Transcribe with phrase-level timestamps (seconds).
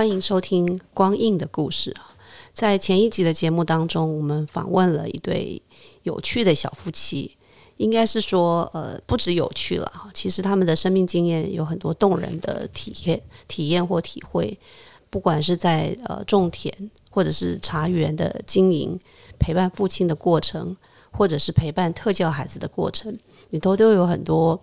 [0.00, 2.16] 欢迎收听光印的故事啊！
[2.54, 5.60] 在前一集的节目当中，我们访问了一对
[6.04, 7.36] 有趣的小夫妻，
[7.76, 14.58] 应该是说，呃，不止有趣了，其实他们的生命经验有很多动人的体验、体验或体会。
[15.10, 18.98] 不管是在呃种田，或者是茶园的经营，
[19.38, 20.74] 陪伴父亲的过程，
[21.10, 23.18] 或者是陪伴特教孩子的过程，
[23.50, 24.58] 里头都有很多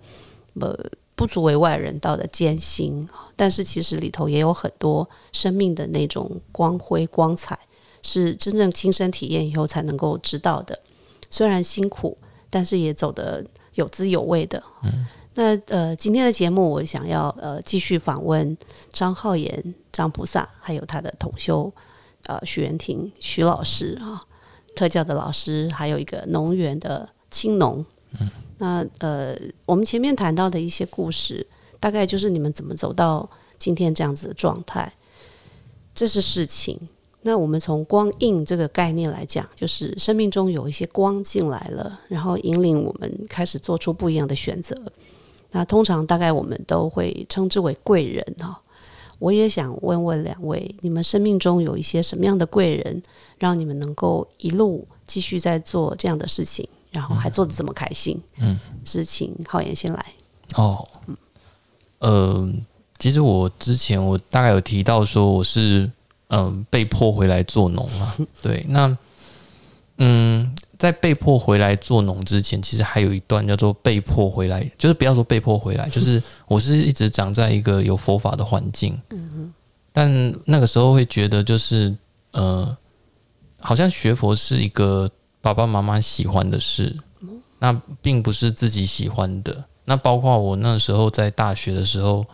[0.60, 0.76] 呃。
[1.18, 7.58] 不足为外人道的艰辛，但是其实里头也有很多生命的那种光辉光彩，
[8.04, 10.80] 是真正亲身体验以后才能够知道的。
[11.28, 12.16] 虽然辛苦，
[12.52, 14.62] 但是也走得有滋有味的。
[14.84, 18.56] 嗯，那呃，今天的节目我想要呃继续访问
[18.94, 21.74] 张浩言张菩萨，还有他的同修
[22.28, 24.24] 呃许元廷许老师啊，
[24.76, 27.84] 特教的老师，还有一个农园的青农。
[28.58, 31.46] 那呃，我们前面谈到的一些故事，
[31.80, 34.92] 大概就是你们怎么走到今天这样子的状态，
[35.94, 36.80] 这是事情。
[37.22, 44.76] 那我们从光印这个概念来讲，就是生命中有一些光进来了，然后引领我们开始做出不一样的选择。
[45.52, 48.62] 那通常大概我们都会称之为贵人哈。
[49.20, 53.02] 我也想问问两位，你们生命中有一些什么样的贵人，
[53.38, 56.70] 让你们能够一路继续在做这样的事情？
[56.98, 60.06] 然后还做的这么开心，嗯，是请浩言先来。
[60.56, 61.16] 哦，嗯，
[62.00, 62.54] 呃，
[62.98, 65.88] 其实我之前我大概有提到说我是
[66.30, 68.98] 嗯被迫回来做农嘛， 对，那
[69.98, 79.54] 嗯在被迫回来做农之前，其实还有一段叫做被迫回来，就是不要说被迫回来，就是 我是一直长在一个有佛法的环境，嗯
[79.94, 81.96] 但那个时候会觉得就是
[82.32, 82.76] 呃，
[83.60, 85.08] 好像学佛是一个。
[85.42, 86.96] 爸爸妈妈喜欢的事，
[87.60, 89.64] 那并不是自己喜欢的。
[89.86, 92.26] 那包括我那时候在大学的时候，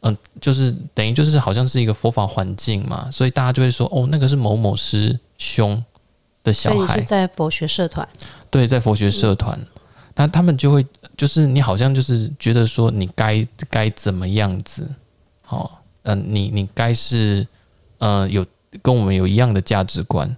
[0.00, 5.82] 嗯，就是等于就是好像是一个佛法环境嘛，所以大家就会说，哦，那个是某某师兄
[6.44, 8.06] 的小孩，是在佛学社团，
[8.50, 9.58] 对，在佛学社团，
[10.14, 10.84] 那他们就会
[11.16, 14.86] 就是你好像就是觉得说你该该怎么样子，
[15.40, 17.46] 好，嗯，你你该是
[17.98, 18.44] 呃有
[18.82, 20.36] 跟我们有一样的价值观。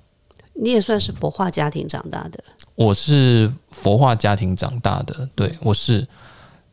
[0.54, 2.42] 你也算是佛化家庭长大的，
[2.74, 6.06] 我是佛化家庭长大的，对我是，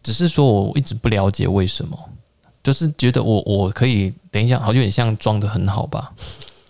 [0.04, 1.98] 只是说我一直不了解为什么，
[2.64, 6.14] 就是觉得我我可以等一下，好像有点像装的很好吧，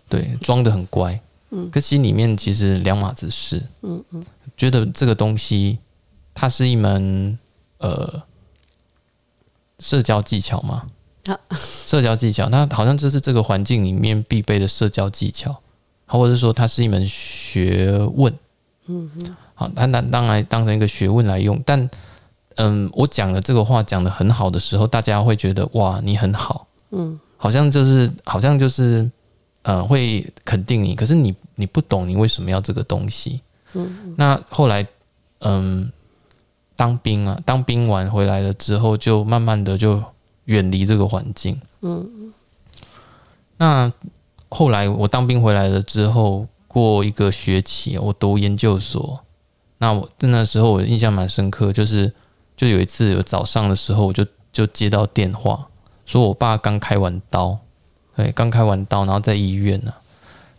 [0.08, 5.78] 对，装的很乖，嗯，可其实里面其实两码子事，嗯嗯，觉得这个东西
[6.34, 7.38] 它是一门
[7.80, 8.22] 呃
[9.80, 10.88] 社交技巧吗？
[11.86, 15.62] 社交技巧，那好像这是这个环境里面必备的社交技巧。
[16.18, 18.34] 或者是说它是一门学问，
[18.88, 21.90] 嗯哼，好，它当当然当成一个学问来用，但
[22.56, 29.10] 嗯，我讲的这个话讲的很好的时候，大家会觉得哇，你很好，嗯，好像就是好像就是
[29.62, 33.40] 呃，会肯定你，可是你你不懂你为什么要这个东西，
[33.74, 34.86] 嗯，那后来
[35.40, 35.92] 嗯，
[36.76, 40.04] 当兵啊，当兵完回来了之后，就慢慢的就
[40.46, 42.34] 远离这个环境，嗯，
[43.58, 43.92] 那。
[44.52, 49.20] 后来我当兵回来了之后，过一个学期，我读研究所。
[49.78, 52.14] 那我那时候我印象蛮深刻，就是
[52.56, 55.68] 就有一次有早上的时候，我就就接到电话，
[56.06, 57.58] 说我爸刚开完刀，
[58.16, 59.94] 对，刚开完刀，然后在医院呢。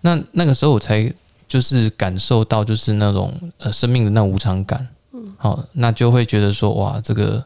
[0.01, 1.13] 那那个时候我才
[1.47, 7.45] 就是感受到就是那种呃生命的那无常感，嗯，好，那就会觉得说哇，这个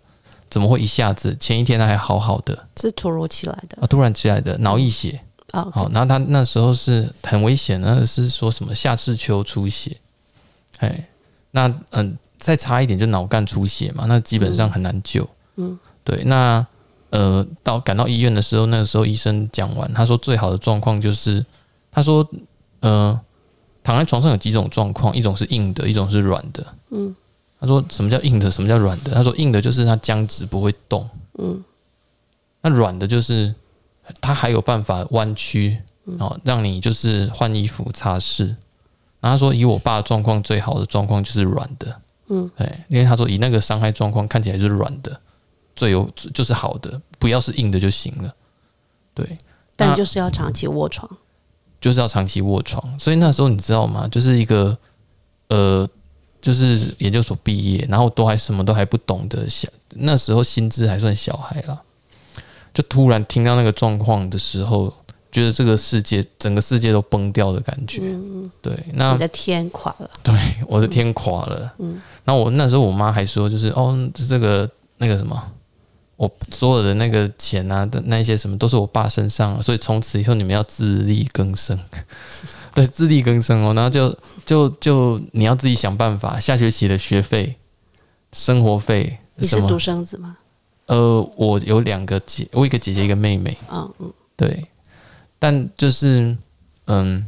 [0.48, 5.20] 怎么会一下子前一天还好好的，是突如其来的啊，突然起来的脑溢血。
[5.64, 9.96] 好，然后他那时候是很危险那，是说什么下视丘出血，
[10.78, 11.08] 哎，
[11.50, 15.28] 那嗯，再差一点就脑干出血嘛，那基本上很难救。
[15.56, 16.66] 嗯，对，那
[17.10, 21.44] 呃，到赶到医院的时候，那个时候医生讲完，他说最好的状况就是，
[21.90, 22.28] 他说，
[22.80, 23.18] 呃，
[23.82, 26.66] 躺在床上有几种状况，一种是硬的，一种是软的。
[26.90, 27.14] 嗯，
[27.60, 29.12] 他说什么叫硬的，什么叫软的？
[29.14, 31.08] 他说硬的就是它僵直不会动。
[31.38, 31.64] 嗯，
[32.60, 33.54] 那软的就是。
[34.20, 35.78] 他还有办法弯曲，
[36.18, 38.54] 哦，让你就是换衣服、擦拭。
[39.20, 45.18] 然后他说，以我爸状况最好的状况就是软的，嗯，对，因为他说以那个伤害状况看起来就是软的，
[45.74, 48.32] 最有就是好的，不要是硬的就行了。
[49.14, 49.36] 对，
[49.74, 51.10] 但就是要长期卧床，
[51.80, 52.98] 就是要长期卧床。
[52.98, 54.06] 所以那时候你知道吗？
[54.08, 54.76] 就是一个
[55.48, 55.88] 呃，
[56.40, 61.82] 就是研究所毕业，然后都还什么都还不懂的小，那时候心智还算小孩啦，
[62.76, 64.92] 就突然听到那个状况的时候。
[65.32, 68.00] 觉得这个世界，整个世界都崩掉的感觉。
[68.04, 70.08] 嗯对，那你的天垮了。
[70.22, 70.34] 对，
[70.66, 71.70] 我的天垮了。
[71.78, 75.38] 嗯，那我那时候我妈还说，就是哦，这个那个什么，
[76.16, 81.78] 我所有的那个钱啊的那些什么，都是我爸身上，所以从此以后你们要自力更生。
[82.72, 87.56] 对，自力更生哦，然后就就就你要自己想办法，下学期的学费、
[88.32, 89.18] 生活费。
[89.34, 90.38] 你是独生子吗？
[90.86, 93.56] 呃，我有两个姐，我一个姐姐，一个妹妹。
[93.70, 94.66] 嗯嗯，对。
[95.38, 96.36] 但就是，
[96.86, 97.26] 嗯，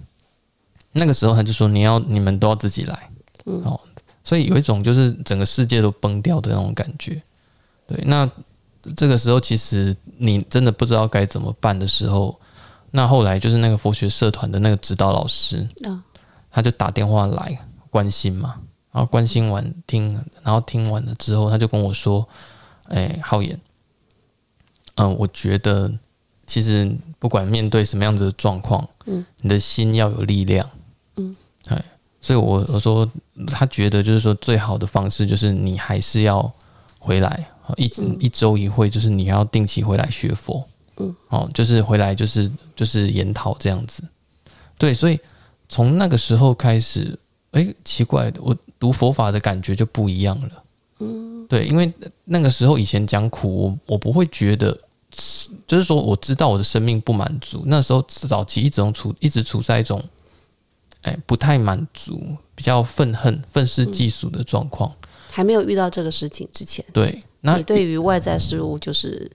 [0.92, 3.10] 那个时候他就说你要你们都要自己来，
[3.44, 3.78] 哦，
[4.24, 7.20] 所以有一种就是整个世界都崩掉的那种感觉。
[7.86, 8.28] 对，那
[8.96, 12.38] 这个时候其实你真的不知道该怎么办的时候，
[12.90, 15.68] 那后来就是那个佛学社团的那个指导老师，
[16.50, 17.58] 他就打电话来
[17.90, 18.54] 关心嘛，
[18.90, 20.12] 然后关心完听，
[20.42, 22.26] 然后听完了之后，他就跟我说
[22.88, 23.60] ：“哎，浩言，
[24.96, 25.90] 嗯，我觉得。”
[26.48, 30.66] 其实不管面对什么样子的状况，嗯，你的心要有力量，
[31.16, 31.36] 嗯，
[31.66, 31.84] 哎，
[32.22, 33.06] 所以我我说
[33.48, 36.50] 他觉得就是说最好的方式就是你还是要
[36.98, 37.46] 回来，
[37.76, 37.84] 一
[38.18, 44.02] 一周一会，就是你要定期回来学佛，嗯，哦，就是回来就是就是研讨这样子，
[44.78, 45.20] 对，所以
[45.68, 47.14] 从那个时候开始，
[47.50, 50.62] 哎，奇怪的，我读佛法的感觉就不一样了，
[50.98, 51.92] 嗯，对，因为
[52.24, 54.78] 那个时候以前讲苦，我我不会觉得。
[55.66, 57.62] 就是说，我知道我的生命不满足。
[57.64, 60.04] 那时候早期一直处一直处在一种，
[61.00, 62.22] 哎，不太满足、
[62.54, 64.92] 比较愤恨、愤世嫉俗的状况。
[65.30, 69.28] 还没有遇到这个事情之前，对，那你对于外在事物就是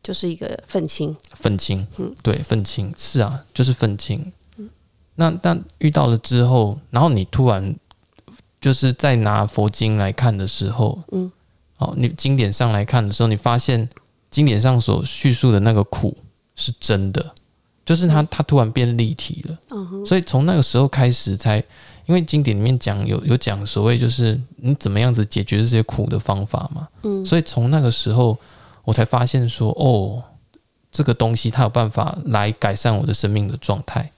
[0.00, 4.32] 就是一个愤青，愤青，嗯，对，愤青是啊，就是愤青。
[5.16, 7.74] 那但遇到了之后，然后你突然
[8.62, 11.30] 就是在拿佛经来看的时候，嗯，
[11.76, 13.86] 哦，你经典上来看的时候，你发现。
[14.32, 16.16] 经典上所叙述的那个苦
[16.56, 17.34] 是真的，
[17.84, 19.58] 就是它它突然变立体了，
[20.06, 21.58] 所以从那个时候开始才，
[22.06, 28.38] 因为经典里面讲有有讲所谓就是你怎么样子解决这些苦的方法嘛，嗯，所以从那个时候
[28.84, 30.24] 我才发现说哦，
[30.90, 34.10] 这个东西它有办法来改善我的生命的状态，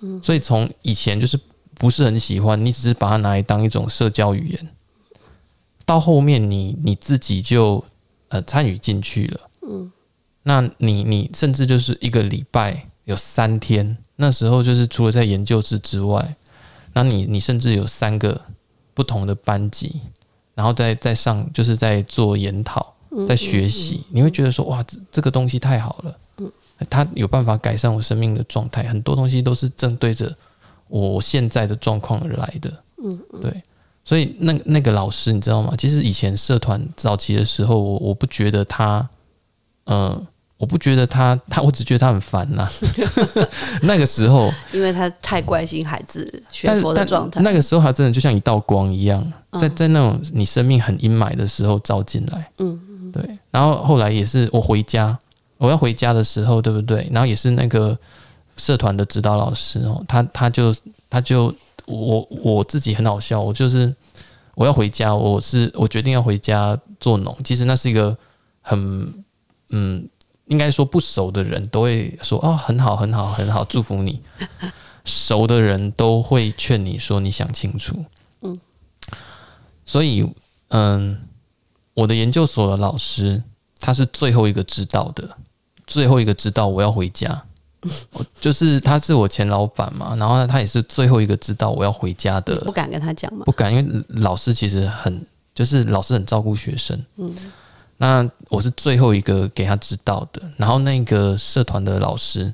[0.00, 1.38] 嗯，所以从以前就是
[1.78, 4.68] 不是很喜欢，你只是把它拿来当一种社交语言，
[5.86, 7.82] 到后面你你自己就
[8.28, 9.40] 呃参与进去了。
[9.62, 9.90] 嗯，
[10.42, 16.34] 那你你甚至就是一个礼拜有三天，那时候就是除了在研究室之外，
[16.92, 18.40] 那你你甚至有三个
[18.92, 20.00] 不同的班级，
[20.54, 22.94] 然后再再上就是在做研讨，
[23.26, 26.52] 在学习，你会觉得说哇，这这个东西太好了，嗯，
[26.90, 30.34] 它有办法改善我生命的状态，很多东西都是正对着
[30.88, 33.62] 我现在的状况而来的，嗯，对，
[34.04, 35.74] 所以那那个老师你知道吗？
[35.78, 39.08] 其实以前社团早期的时候，我我不觉得他。
[39.90, 40.26] 嗯，
[40.58, 42.68] 我不觉得他，他 我只觉得他很烦呐。
[43.80, 47.40] 那个时候，因为他太关心孩子学佛的状态。
[47.40, 52.50] 那个时候，他真的就像一道光一样，在在那种你生命很阴霾的时候照进来。
[52.58, 53.38] 嗯嗯，对。
[53.50, 55.18] 然后后来也是我回家，
[55.56, 57.08] 我要回家的时候，对不对？
[57.10, 57.98] 然后也是那个
[58.58, 60.74] 社团的指导老师哦，他他就
[61.08, 61.54] 他就
[61.86, 63.94] 我我自己很好笑，我就是
[64.54, 67.34] 我要回家，我是我决定要回家做农。
[67.42, 68.14] 其实那是一个
[68.60, 69.24] 很。
[69.70, 70.08] 嗯，
[70.46, 74.18] 应该说不熟的人都会说哦，很好，很好，很好，祝福你。
[75.04, 78.02] 熟的人都会劝你说你想清楚。
[78.40, 78.58] 嗯，
[79.84, 80.26] 所以
[80.68, 81.20] 嗯，
[81.92, 83.42] 我的研究所的老师
[83.78, 85.36] 他是最后一个知道的，
[85.86, 87.44] 最后一个知道我要回家。
[88.40, 92.56] 就是他是我前老板嘛，然后他也是最后一个知道我要回家的。
[92.60, 93.44] 不敢跟他讲嘛？
[93.44, 97.00] 不敢，因为老师其实很，就是老师很照顾学生。
[97.16, 97.34] 嗯。
[98.00, 102.52] 那我是最后一个给他知道的，然后那个社团的老师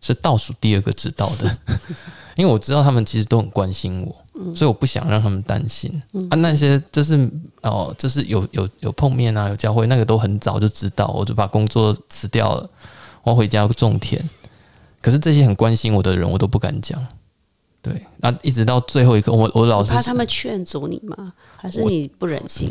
[0.00, 1.58] 是倒数第二个知道的，
[2.36, 4.02] 因为我知道他们其实都很关心
[4.32, 6.36] 我，所以我不想让他们担心啊。
[6.36, 7.30] 那些就是
[7.60, 12.70] 哦，就是有有有碰面啊，有教会，那个都很早就知道，我就把工作辞掉了，
[13.22, 14.26] 我回家种田。
[15.06, 17.00] 可是这些很关心我的人，我都不敢讲。
[17.80, 21.32] 对，那一直到最后一个，我我老师怕他们劝阻你吗？
[21.56, 22.68] 还是你不忍心？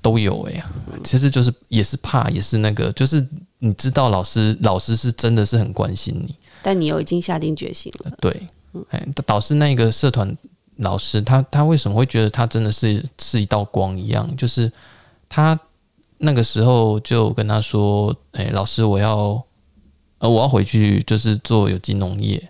[0.00, 0.64] 都有哎，
[1.02, 3.26] 其实就是也是怕，也是那个，就是
[3.58, 8.12] 你知道老师老师是真的是很关心你，但你又已经下定决心了。
[8.20, 8.46] 对，
[8.90, 10.36] 哎，导师那个社团
[10.76, 14.36] 老师，他他为什么会觉得他真的是是一道光一样？
[14.36, 14.70] 就是
[15.28, 15.58] 他
[16.18, 19.42] 那个时候就跟他说：“哎，老师，我要
[20.22, 22.40] 呃，我要回去就是做有机农业，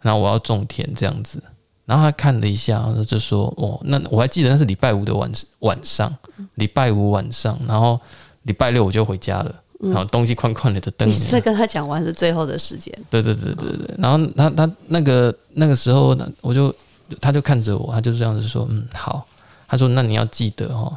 [0.00, 1.42] 然后我要种田这样子。
[1.84, 5.28] 然后他看了一下，就说：“哦，那我还记得那是礼拜五的晚
[5.60, 6.14] 晚上，
[6.54, 7.98] 礼拜五晚上，然后
[8.44, 13.94] 礼拜六我就回家了，然后东西宽宽的就等你是在跟他讲完是最后的时间，对对对对对。
[13.98, 16.72] 然后他他那个那个时候呢，我就
[17.20, 19.26] 他就看着我，他就这样子说：嗯，好。
[19.66, 20.96] 他说：那你要记得哦，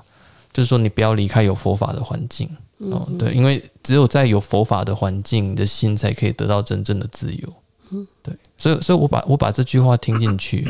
[0.54, 2.50] 就是说你不要离开有佛法的环境
[2.90, 7.54] 哦，对，因为只有在有佛法的环境，你的心才可以得到真正的自由。
[7.92, 8.36] 嗯，对。
[8.58, 10.68] 所以，所以我把我把这句话听进去，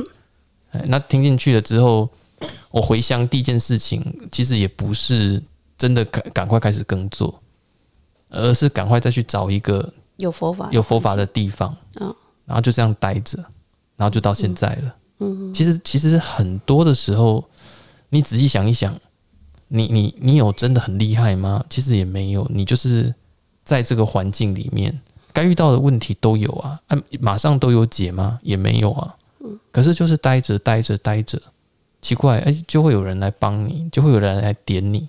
[0.71, 2.09] 哎，那听进去了之后，
[2.69, 5.41] 我回乡第一件事情，其实也不是
[5.77, 7.33] 真的赶赶快开始耕作，
[8.29, 12.13] 而是赶快再去找一个有佛法有佛法的地方，嗯，
[12.45, 13.37] 然后就这样待着，
[13.95, 14.95] 然后就到现在了。
[15.19, 17.43] 嗯，其实其实很多的时候。
[18.13, 18.93] 你仔细想一想，
[19.73, 21.63] 你你你有真的很厉害吗？
[21.69, 23.13] 其实也没有，你就是
[23.63, 24.99] 在这个环境里面，
[25.31, 28.37] 该遇到的问题都有啊，啊，马上都有解吗？
[28.43, 29.15] 也没有啊。
[29.39, 29.57] 嗯。
[29.71, 31.41] 可是就是待着待着待着，
[32.01, 35.07] 奇怪，哎，就会有人来帮你，就会有人来点你，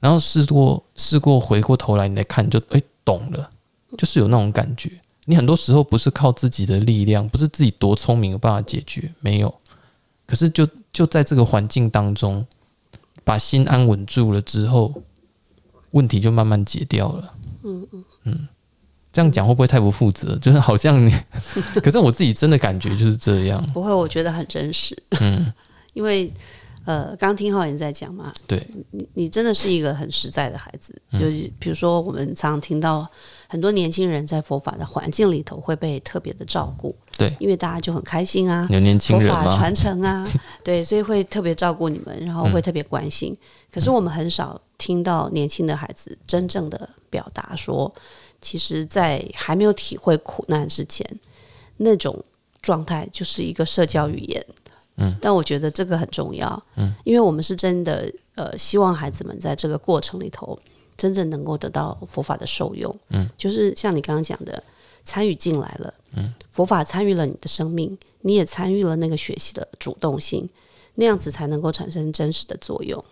[0.00, 3.50] 然后试过试过，回过头来你来看，就哎懂了，
[3.98, 4.90] 就是有那种感觉。
[5.26, 9.54] 你很多时候不是靠自己的力量，不是自己多聪明有办法解决，没有。
[10.26, 12.44] 可是就就在这个环境当中，
[13.24, 15.02] 把心安稳住了之后，
[15.92, 17.34] 问题就慢慢解掉了。
[17.62, 18.48] 嗯嗯嗯，
[19.12, 20.36] 这样讲会不会太不负责？
[20.38, 21.12] 就是好像你，
[21.82, 23.64] 可是我自己真的感觉就是这样。
[23.72, 24.96] 不会，我觉得很真实。
[25.20, 25.52] 嗯，
[25.92, 26.32] 因为
[26.86, 30.94] 呃，刚听浩言在讲嘛，对，你你真的是一个很实在的孩子。
[31.12, 33.06] 就是比如说，我们常常听到
[33.46, 36.96] 很多年轻人在佛法的环境里头会被特别的照顾。
[37.18, 40.24] 对，因为大家就很开心啊，有年轻人佛法传承啊，
[40.64, 43.36] 对，所以会特别照顾你们，然后会特别关心。
[43.70, 47.92] 可是我们很少听到年轻的孩子真正的表达说，
[48.40, 51.06] 其实，在还没有体会苦难之前，
[51.76, 52.24] 那种
[52.62, 54.44] 状态就是一个社交语言。
[55.00, 56.62] 嗯，但我觉得这个很重要。
[56.76, 60.56] 嗯，因为我们是真的呃，希望孩子们在这个过程里头
[60.96, 62.94] 真正能够得到佛法的受用。
[63.08, 64.62] 嗯，就是像你刚刚讲的。
[65.02, 70.46] 参与进来了，嗯，佛法参与了你的生命，你也参与了那个学习的主动性，
[70.96, 73.02] 那样子才能够产生真实的作用。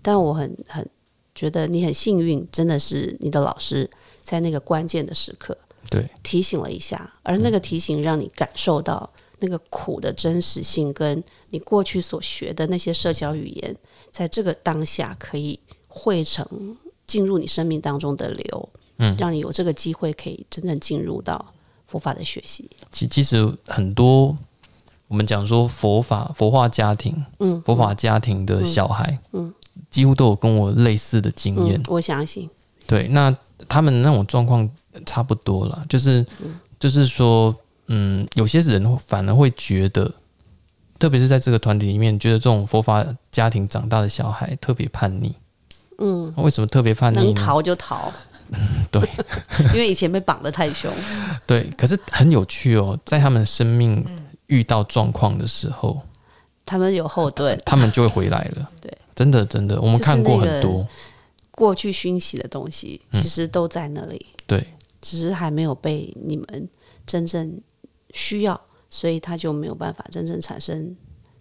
[0.00, 0.88] 但我很很
[1.34, 3.90] 觉得你很幸运，真的是你的老师
[4.22, 5.54] 在那个关键的时刻，
[5.90, 9.10] 对，提醒了一下，而那个提醒让你感受到
[9.42, 13.76] 那个苦的真实性，跟你过去所学的那些社交语言，
[14.10, 16.46] 在这个当下可以汇成
[17.06, 18.68] 进入你生命当中的流。
[18.98, 21.44] 嗯，让你有这个机会可以真正进入到
[21.86, 22.70] 佛法的学习。
[22.92, 24.36] 其其实很多
[25.08, 29.52] 我们讲说佛法佛化家庭，嗯，佛法家庭的小孩，嗯，
[29.90, 31.82] 几乎都有跟我类似的经验。
[31.88, 32.48] 我相信，
[32.86, 33.34] 对，那
[33.66, 34.68] 他们那种状况
[35.04, 36.24] 差不多了，就是
[36.78, 37.54] 就是说，
[37.86, 40.12] 嗯，有些人反而会觉得，
[40.98, 45.34] 特别是在这个团体里面，觉得这种佛法家庭长大的小孩特别叛逆。
[45.98, 47.16] 嗯，为什么特别叛逆？
[47.16, 48.12] 能逃就逃。
[48.90, 49.00] 对，
[49.72, 50.92] 因为以前被绑的太凶。
[51.46, 54.04] 对，可是很有趣哦，在他们生命
[54.48, 56.00] 遇到状况的时候，
[56.66, 58.70] 他们有后盾，他们就会回来了。
[58.80, 60.86] 对，真的真的，我们看过很多
[61.52, 64.26] 过去熏习的东西，其实都在那里。
[64.46, 64.66] 对，
[65.00, 66.68] 只是还没有被你们
[67.06, 67.58] 真正
[68.12, 70.96] 需要，所以它就没有办法真正产生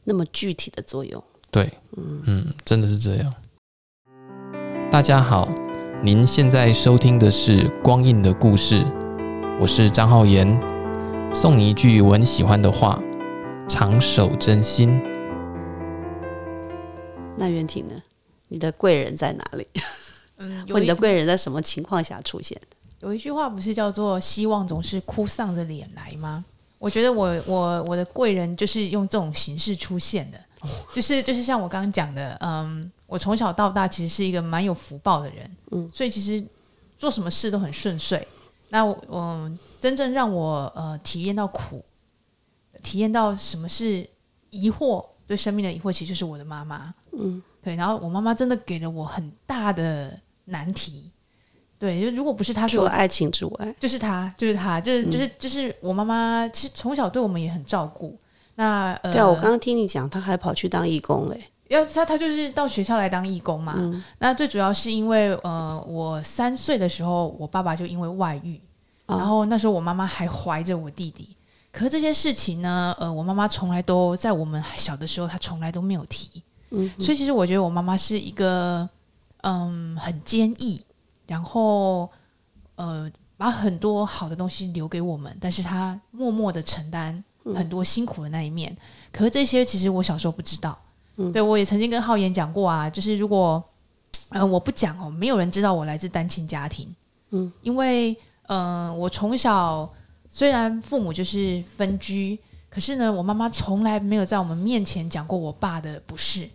[0.06, 1.24] 那么具体的作用。
[1.51, 3.34] 对，嗯嗯，真的是这样。
[4.90, 5.48] 大家好。
[6.04, 8.82] 您现在收听的是《光印的故事》，
[9.60, 10.60] 我是张浩言，
[11.32, 13.00] 送你一句我很喜欢的话：
[13.68, 15.00] 长守真心。
[17.38, 17.94] 那袁婷呢？
[18.48, 19.68] 你的贵人在哪里？
[20.38, 22.60] 嗯， 或你的贵人在什么情况下出现？
[23.01, 26.44] 有一句话不是叫做“希望总是哭丧着脸来”吗？
[26.82, 30.40] 我觉得我我我的贵人就是用这种形式出现的，
[30.96, 32.92] 就是就是像我刚刚讲的，嗯。
[33.12, 36.42] 我从小到大其实是一个蛮有福报的人，嗯，所以其实
[36.98, 38.26] 做什么事都很顺遂。
[38.70, 41.84] 那我真正让我呃体验到苦，
[42.82, 44.10] 体验到什么是
[44.50, 47.76] 疑惑，对生命的疑惑，其实就是我的妈妈，嗯，对。
[47.76, 51.12] 然后我妈妈真的给了我很大的难题，
[51.82, 58.16] 对，就如果不是他，除了爱情之外，就是他，就是他，就是就是就是我妈妈，其实从小对我们也很照顾。
[58.54, 61.42] 那呃对啊，我刚刚听你讲，他还跑去当义工嘞。
[61.70, 63.76] 要他，他就是到学校来当义工嘛。
[64.20, 68.62] 那最主要是因为，呃，我三岁的时候，我爸爸就因为外遇，
[69.08, 71.36] 然后那时候我妈妈还怀着我弟弟。
[71.72, 76.44] 可是这些事情呢，呃，我妈妈从来都在我们小的时候，她从来都没有提。
[76.70, 78.88] 嗯，所以其实我觉得我妈妈是一个，
[79.44, 80.82] 嗯，很坚毅，
[81.32, 82.12] 然后
[82.76, 87.24] 呃，把很多好的东西留给我们，但是他默默的承担
[87.56, 88.76] 很多辛苦的那一面。
[89.14, 90.78] 可是这些其实我小时候不知道。
[91.32, 93.64] 对我也曾经跟浩言讲过啊，就是如果
[94.32, 96.94] 呃我不讲哦，没有人知道我来自单亲家庭。
[97.30, 98.14] 嗯，因为
[98.48, 99.90] 呃我从小
[100.30, 102.38] 虽然父母就是分居，
[102.70, 106.50] 可是呢，我妈妈从来没有在我们面前讲过我爸的不是。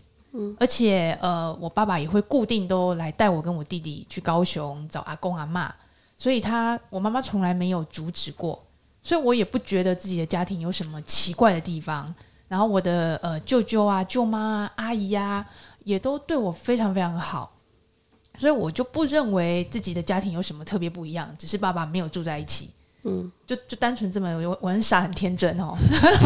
[0.59, 5.75] 而且呃我爸爸也会固定都来带我跟我弟弟去高雄找阿公阿妈。
[6.19, 8.65] 所以他，我妈妈从来没有阻止过，
[9.03, 12.15] 所以我也不觉得自己的家庭有什么奇怪的地方。
[12.49, 15.47] 然后我的呃舅舅啊、舅妈啊、阿姨呀，
[15.85, 17.53] 也都对我非常非常好，
[18.39, 22.71] 所以我就不认为自己的家庭有什么特别不一样，只是爸爸没有住在一起。
[23.09, 25.77] 嗯，就就单纯这么，我我很傻很天真哦。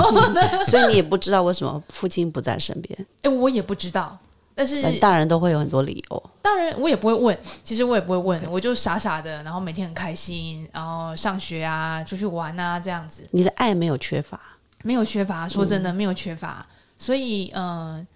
[0.66, 3.06] 所以你也不知道为什么父亲不在身边？
[3.22, 4.18] 哎，我也不知道。
[4.52, 6.30] 但是大人都会有很多理由。
[6.42, 7.38] 当然，我也不会问。
[7.64, 13.22] 其实我也不会问，我就傻傻的，然后每天很开心，然后上学啊，出去玩啊，这样子。
[13.30, 14.38] 你的爱没有缺乏，
[14.82, 15.48] 没有缺乏。
[15.48, 16.66] 说真的，没有缺乏。
[16.98, 18.06] 所以，嗯，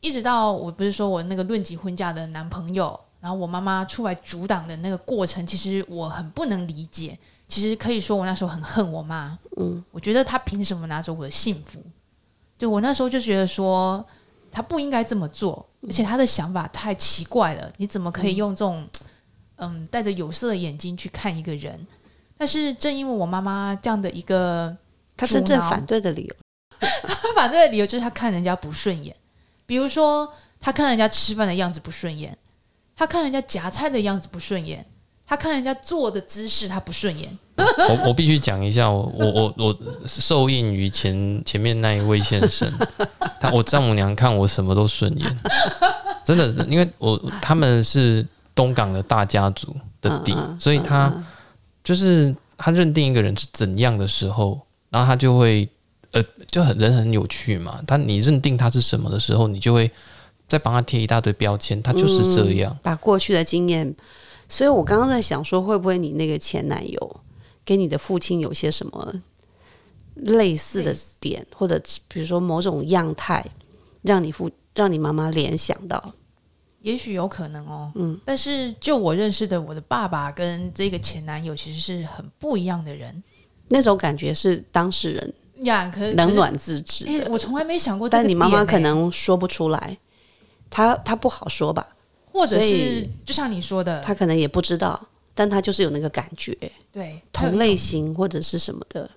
[0.00, 7.18] 一直到我不是说我那个论及婚嫁的男朋友，然后我妈妈出来阻挡的那个过程，其实我很不能理解。
[7.50, 9.36] 其实可以说，我那时候很恨我妈。
[9.56, 11.82] 嗯，我觉得她凭什么拿走我的幸福？
[12.56, 14.02] 就我那时候就觉得说，
[14.52, 15.66] 她不应该这么做。
[15.82, 18.88] 而且她的想法太奇怪了，你怎么可以用这种
[19.56, 21.86] 嗯带着有色的眼睛去看一个人？
[22.38, 24.76] 但是正因为我妈妈这样的一个，
[25.16, 26.34] 她真正反对的理由，
[26.78, 29.14] 他 反对的理由就是他看人家不顺眼，
[29.66, 32.36] 比如说他看人家吃饭的样子不顺眼，
[32.94, 34.86] 他看人家夹菜的样子不顺眼。
[35.30, 37.28] 他看人家坐的姿势，他不顺眼。
[37.56, 42.68] 我我必须讲一下，我我我我受益于前前面那一位先生，
[43.38, 45.38] 他我丈母娘看我什么都顺眼，
[46.24, 49.72] 真的，因为我他们是东港的大家族
[50.02, 51.14] 的底，所以他
[51.84, 55.68] 就是他认定一个人是怎样的时候，然后他就会
[56.10, 59.88] 呃就很人很有趣嘛，他你认定他是什么的时候，你就会
[60.48, 63.94] 再帮他贴一大堆标签，他就是这样，把过去的经验。
[64.50, 67.20] 所以，我刚刚在想说，会不会你那个前男友
[67.64, 69.14] 跟你的父亲有些什么
[70.14, 73.46] 类似的点，或者比如说某种样态，
[74.02, 76.12] 让你父让你妈妈联想到？
[76.82, 77.92] 也许有可能哦。
[77.94, 83.22] 嗯，但是就我认识的，我的爸爸跟这个前男友其实是很不一样的人。
[83.68, 87.30] 那种感觉是当事人呀，可冷暖自知的。
[87.30, 89.96] 我从来没想过，但你妈妈可能说不出来，
[90.68, 91.86] 她她不好说吧。
[92.32, 95.00] 或者是就像你说的，他可能也不知道，
[95.34, 96.56] 但他就是有那个感觉，
[96.92, 99.10] 对同类型或者是什么的。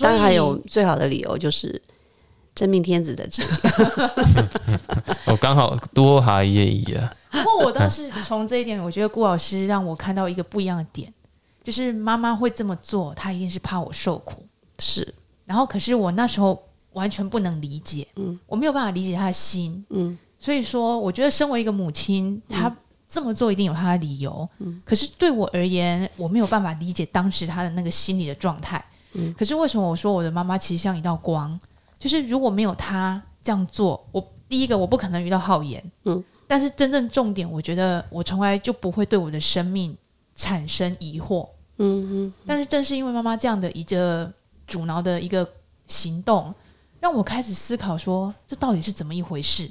[0.00, 1.80] 当然还有最好的理由就是
[2.54, 4.78] 真命天子的这个，
[5.26, 7.12] 我刚好多哈耶伊啊。
[7.30, 11.12] 不过我倒是从这一点，我觉得顾老师让我看到一个不一样的点，
[11.64, 14.46] 就是妈妈会这么做，她一定是怕我受苦。
[14.78, 20.16] 是，然后可是我那时候完全不能理解，嗯，我没有办法理解她的心，嗯。
[20.42, 22.76] 所以说，我觉得身为一个母亲，她
[23.08, 24.48] 这么做一定有她的理由。
[24.58, 28.84] 嗯，可是对我而言，我没有办法理解当时她的那个心理的状态。
[29.12, 31.56] 嗯，可是为什么我说我的妈妈其实像一道光？
[31.96, 35.80] 就是如果没有她这样做，我第一个我不可能遇到浩言。
[36.06, 39.96] 嗯，但是真正重点，我觉得我从来就不会对我的生命
[40.34, 41.48] 产生疑惑。
[41.78, 44.28] 嗯嗯，但是正是因为妈妈这样的一个
[44.66, 45.48] 阻挠的一个
[45.86, 46.52] 行动，
[46.98, 49.70] 让我开始思考说，这到底是怎么一回事？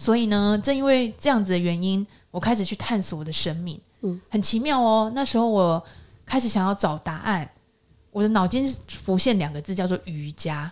[0.00, 3.78] 所以呢，正因为这样子的原因，我开始去探索我的生命。
[4.02, 5.10] 嗯，很奇妙哦。
[5.12, 5.84] 那时候我
[6.24, 7.50] 开始想要找答案，
[8.12, 10.70] 我的脑筋浮现两个字，叫做瑜伽。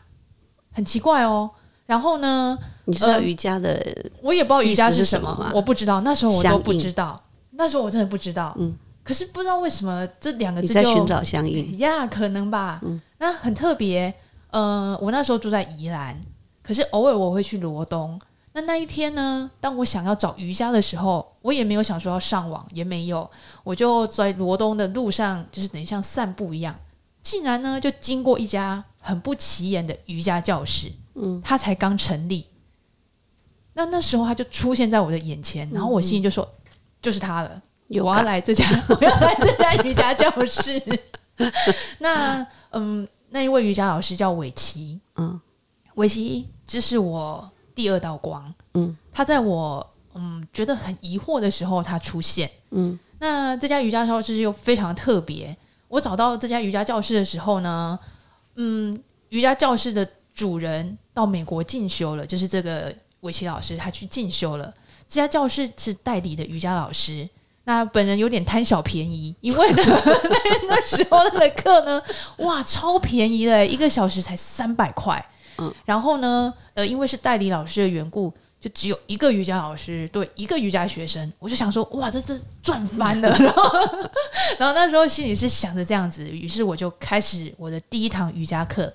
[0.73, 1.51] 很奇怪哦。
[1.87, 3.85] 然后呢，你知道瑜伽的？
[4.23, 6.01] 我也不知道瑜伽是什么，我不知道。
[6.03, 7.21] 那时候我都不知道。
[7.51, 8.55] 那时候我真的不知道。
[8.57, 8.79] 嗯。
[9.03, 12.07] 可是不知道为什么这两个字在寻找相应呀？
[12.07, 12.81] 可能吧。
[12.85, 13.03] 嗯。
[13.19, 14.15] 那很特别。
[14.53, 16.17] 呃，我那时候住在宜兰，
[16.63, 18.21] 可是偶尔我会去罗东。
[18.57, 19.51] 那那一天呢？
[19.61, 23.31] 当我想要找瑜伽的时候，我也没有想说要上网，也没有，
[23.63, 26.75] 我就在罗东的路上，就是等于像散步一样，
[27.21, 32.47] 竟然呢就经过一家很不起眼的瑜伽教室，嗯，它才刚成立。
[33.75, 36.49] 那那时候他就出现在我的眼前，然后我心里就说，
[37.03, 40.83] 就是他了，我要来这家， 我要来这家瑜伽教室。
[42.01, 45.39] 那嗯，那一位瑜伽老师叫韦奇，嗯，
[45.97, 47.51] 韦奇，这是我。
[47.77, 55.55] 第二道光，嗯，他在我嗯觉得很疑惑的时候，他出现，嗯，那这家瑜伽教室又非常特别。
[55.89, 57.99] 我找到这家瑜伽教室的时候呢，
[58.55, 64.73] 嗯，瑜伽教室的主人到美国进修了，就是这个围棋老师，他去进修了。
[65.07, 67.29] 这家教室是代理的瑜伽老师，
[67.65, 72.03] 那本人有点贪小便宜，因为呢那 那时候的课呢，
[72.39, 75.25] 哇，超便宜的，一个小时才三百块。
[75.59, 83.29] 嗯，然后呢，呃，因为是代理老师的缘故，就只有一个瑜伽老师对一个瑜伽学生，我就想说，哇，这这赚翻了。
[83.39, 83.71] 然后，
[84.59, 88.93] 然后那时候心里是想着这样子，于是我就开始我的第一堂瑜伽课。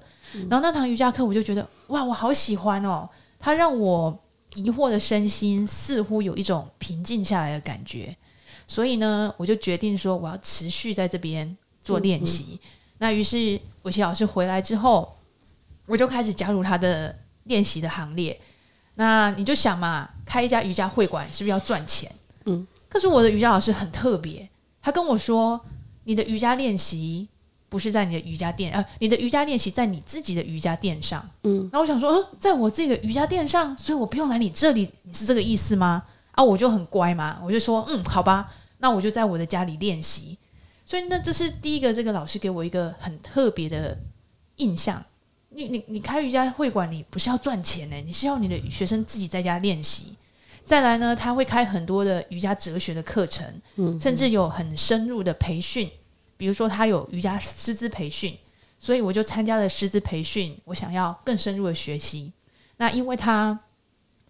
[0.50, 4.18] 然后那堂瑜伽课，我就觉得，哇，我好喜欢哦，它让我
[4.56, 8.16] 疑惑的身心似乎有一种平静下来的感觉。
[8.66, 12.58] 所以呢，我就决定说，我要持续在这边做练习。
[13.00, 15.14] 那于是伟奇老师回来之后，
[15.92, 18.40] 我就开始加入他的练习的行列。
[18.96, 22.10] 那你就想嘛，开一家瑜伽会馆是不是要赚钱？
[22.46, 22.66] 嗯。
[22.88, 24.48] 可是我的瑜伽老师很特别，
[24.82, 25.60] 他跟我说，
[26.06, 27.28] 你的瑜伽练习
[27.68, 31.30] 不是在你的瑜伽垫，呃，你的瑜伽练习在你自己的瑜伽垫上。
[31.44, 31.70] 嗯。
[31.74, 36.04] 那我想说，嗯，在我自己的瑜伽垫上，所以我不用来你这里，你是这个意思吗？
[36.32, 38.54] 啊，我就很乖嘛，我就说，嗯，好吧。
[38.78, 40.38] 那我就在我的家里练习，
[40.86, 43.98] 所以那这是第一个，这个老师给我一个很特别的
[44.56, 45.04] 印象。
[45.54, 50.16] 你你你开瑜伽会馆，你不是要赚钱呢，你是要你的学生自己在家练习。
[50.64, 55.90] 再来呢，他会开很多的瑜伽哲学的课程，嗯，甚至有很深入的培训，
[56.38, 58.38] 比如说他有瑜伽师资培训，
[58.80, 60.58] 所以我就参加了师资培训。
[60.66, 62.32] 我想要更深入的学习，
[62.78, 63.60] 那因为他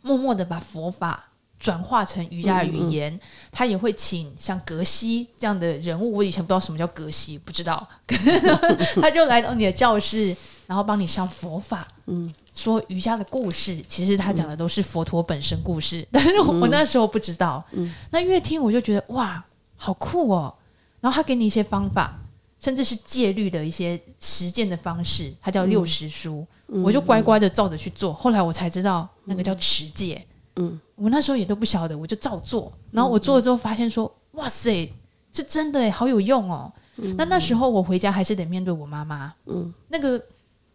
[0.01, 1.27] 默默的把佛法。
[1.61, 3.19] 转化成瑜伽的语言，
[3.51, 6.11] 他也会请像格西这样的人物。
[6.11, 7.87] 我以前不知道什么叫格西，不知道
[8.99, 10.35] 他就来到你的教室，
[10.71, 13.83] 然后帮你上佛法，嗯，说瑜伽的故事。
[13.89, 17.61] 其实他讲的都是佛陀本身故事，但是我那时候不知道。
[17.71, 19.43] 嗯，那越听我就觉得哇，
[19.75, 20.55] 好酷哦。
[21.01, 22.17] 然后他给你一些方法，
[22.57, 28.13] 甚至是戒律的一些实践的方式，他叫六十书，我就乖乖的照着去做。
[28.13, 30.25] 后来我才知道，那个叫持戒。
[30.55, 32.71] 嗯，我那时候也都不晓得，我就照做。
[32.91, 34.89] 然后我做了之后，发现说：“哇塞，
[35.33, 36.71] 是真的哎，好有用哦。”
[37.17, 40.23] 那那时候我回家还是得面对我妈妈，嗯，那个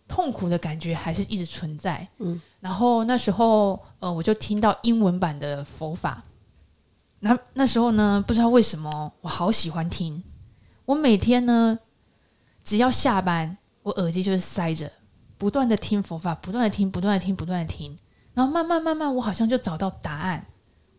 [0.09, 2.07] 痛苦的感觉还是一直存在。
[2.19, 6.23] 嗯，然后那时候呃，我就听到英文版的佛法。
[7.21, 10.23] 那那时候呢，不知道为什么我好喜欢听。
[10.85, 11.79] 我每天呢，
[12.63, 14.91] 只要下班，我耳机就是塞着，
[15.37, 17.97] 不断的听佛法，不断的听，不断的听，不断的听。
[18.35, 20.47] 然后慢慢慢慢，我好像就找到答案，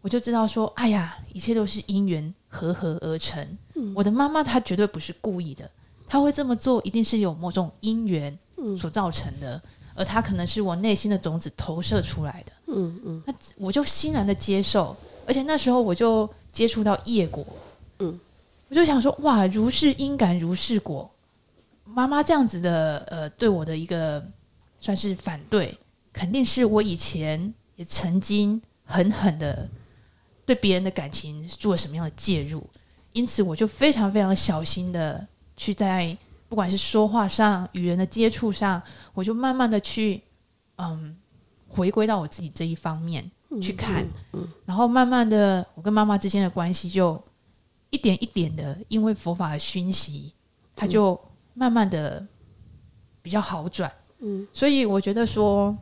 [0.02, 3.58] 我就知道说，哎呀，一切都是因缘和合而成。
[3.96, 5.70] 我的妈妈她绝对不是故意的，
[6.08, 8.38] 她会这么做，一定是有某种因缘
[8.78, 9.62] 所造成的，
[9.94, 12.52] 而它可能是我内心的种子投射出来的。
[12.68, 17.46] 嗯嗯，那我就欣然的接受，而且那时候我就接触到业果，
[18.00, 18.20] 嗯，
[18.70, 21.10] 我就想说，哇，如是因感如是果，
[21.86, 24.26] 妈妈这样子的，呃，对我的一个
[24.80, 25.78] 算是反对。
[26.12, 29.70] 肯定是我以前也曾经狠狠的
[30.48, 32.68] 对别人的感情做了什么样的介入，
[33.14, 36.18] 因此我就非常非常小心的去在
[36.48, 38.82] 不管是说话上、与人的接触上，
[39.14, 40.22] 我就慢慢的去
[40.78, 41.16] 嗯
[41.68, 43.30] 回归到我自己这一方面
[43.62, 44.06] 去看，
[44.66, 47.22] 然后慢慢的我跟妈妈之间的关系就
[47.90, 50.34] 一点一点的，因为佛法的熏习，
[50.76, 51.20] 它就
[51.54, 52.26] 慢慢的
[53.22, 53.92] 比较好转。
[54.20, 55.78] 嗯，所以我觉得说。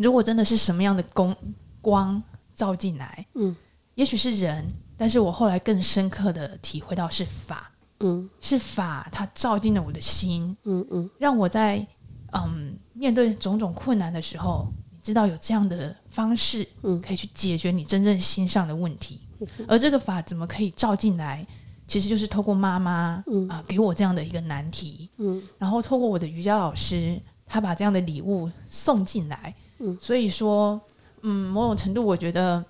[0.00, 1.36] 如果真的是什么样的光
[1.80, 2.22] 光
[2.54, 3.56] 照进来，嗯，
[3.96, 4.64] 也许是人，
[4.96, 7.68] 但是我后来更深刻的体会到是法，
[8.00, 11.84] 嗯，是法，它照进了我的心，嗯嗯，让我在
[12.32, 19.20] 嗯面对种种困难的时候，你知道有这样的方式，嗯，可以去解决你真正心上的问题，
[19.66, 21.46] 而这个法怎么可以照进来？
[21.88, 23.48] 其实就是透过妈妈，嗯。
[23.48, 29.54] 啊，给我这样的一个难题，嗯，然后透过我的瑜伽老师，他把这样的礼物送进来。
[29.78, 30.78] 嗯，所以说，
[31.22, 32.62] 嗯，某种程度，我觉得，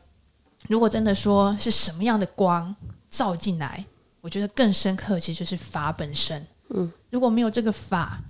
[0.69, 2.75] 如果真的说是什么样的光
[3.11, 3.85] 照进来，
[4.20, 6.46] 我觉得更深刻，其实就是法本身。
[6.70, 8.20] 嗯，如果没有这个法，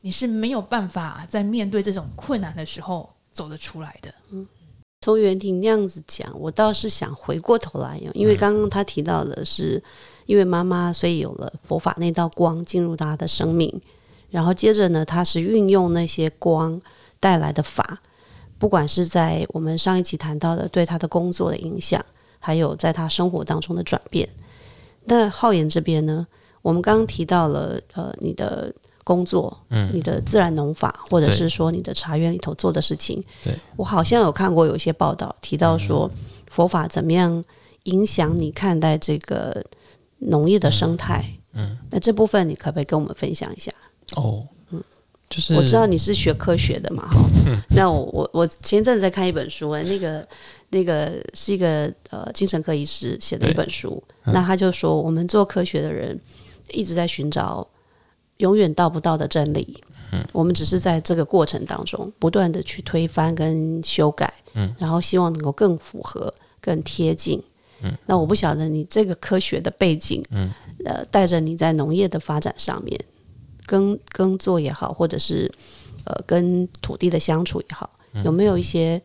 [0.00, 4.12] 你是没有办法在面对这种困难的时候走得出来的。
[4.30, 4.46] 嗯，
[5.00, 9.82] 从袁婷那样子讲，我倒是想回过头来，因为刚刚他提到的是，
[10.26, 13.80] 因为妈妈，所以有了佛法那道光进入他的生命，
[14.30, 16.80] 然后接着呢，他是运用那些光
[17.18, 18.00] 带来的法。
[18.58, 22.04] 不管是在我们上一期谈到的对他的工作的影响，
[22.38, 24.28] 还有在他生活当中的转变，
[25.06, 26.26] 那浩言这边呢，
[26.62, 28.72] 我们刚刚提到了呃你的
[29.04, 33.56] 工作，嗯，你的自然农法，或者是说你的茶园里头做的事情，对。
[33.76, 36.10] 我好像有看过有一些报道提到说
[36.48, 37.42] 佛法怎么样
[37.84, 39.64] 影响你看待这个
[40.18, 43.72] 农业的生态，嗯，那这部分你可不可以跟我们分享一下？
[44.16, 44.55] 哦，嗯，
[45.28, 47.20] 就是我知道你是学科学的嘛，哈。
[47.74, 50.28] 那我我我前一阵子在看一本书，那个
[50.70, 56.18] 那个是一个呃精神科医师写的一本书，那他就说我们做科学的人
[56.70, 57.66] 一直在寻找
[58.38, 67.42] 永远到不到的真理，嗯，我们只是在这个过程当中不断的去推翻跟修改，嗯，然后希望能够更符合、更贴近。
[67.82, 70.52] 嗯，那我不晓得你这个科学的背景，嗯，
[70.84, 72.98] 呃，带着你在农业的发展上面。
[73.66, 75.52] 耕耕作也好，或者是
[76.04, 77.90] 呃跟土地的相处也好，
[78.24, 79.02] 有没有一些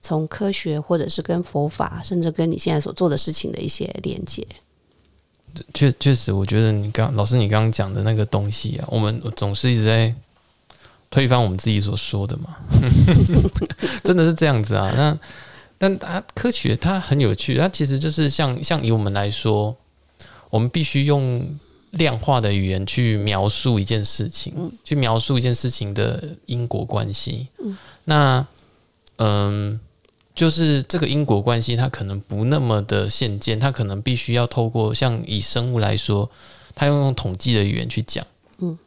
[0.00, 4.46] 从科学或者是跟佛法，甚至跟你现在所做的事情的一些连接？
[5.74, 10.14] 确确实，我觉得你刚老师你刚刚讲的那个东西啊，我们总是一直在
[11.10, 12.56] 推翻我们自己所说的嘛，
[14.04, 14.92] 真的是这样子啊。
[14.96, 15.18] 那
[15.76, 19.76] 但它科学它很有趣，它其实就是像像以我们来说，
[20.50, 21.44] 我们必须用。
[21.94, 24.52] 量化的语言去描述一件事情，
[24.84, 27.48] 去描述一件事情的因果关系。
[27.58, 28.46] 嗯，那
[29.16, 29.80] 嗯，
[30.34, 36.30] 就是这个因果关系，它可能不那么的现见，它可能必须要透过像以生物来说，
[36.74, 38.26] 它要用统计的语言去讲。
[38.58, 38.78] 嗯，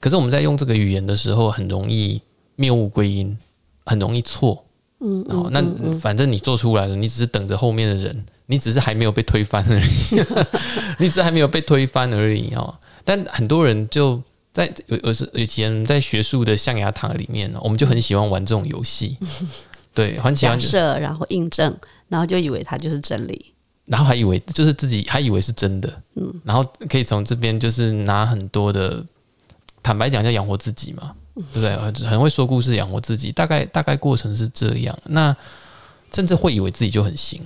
[0.00, 2.22] 可是我们在用这个语言的时候，很容易
[2.56, 3.36] 谬误归因，
[3.84, 4.64] 很容易错。
[5.02, 5.62] 嗯，哦，那
[5.98, 8.24] 反正你做出来了，你只是等着后面的人。
[8.46, 10.22] 你只是还没有被推翻而已，
[10.98, 12.74] 你只是还没有被推翻而已哦。
[13.02, 14.20] 但很多人就
[14.52, 19.16] 在有有时以前在学术的象牙塔里面呢，我们就很喜欢玩这种游戏，
[19.94, 21.74] 对，很喜欢假设，然后印证，
[22.08, 23.54] 然后就以为它就是真理，
[23.86, 29.02] 然后还以为就是自己还以为是真的，嗯，然后可以从这边就是拿很多的，
[29.82, 31.76] 坦白讲叫养活自己嘛，对不对？
[31.78, 35.34] 很很会说故事养活自己，大概大概过程是这样，那
[36.12, 37.40] 甚至会以为自己就很行。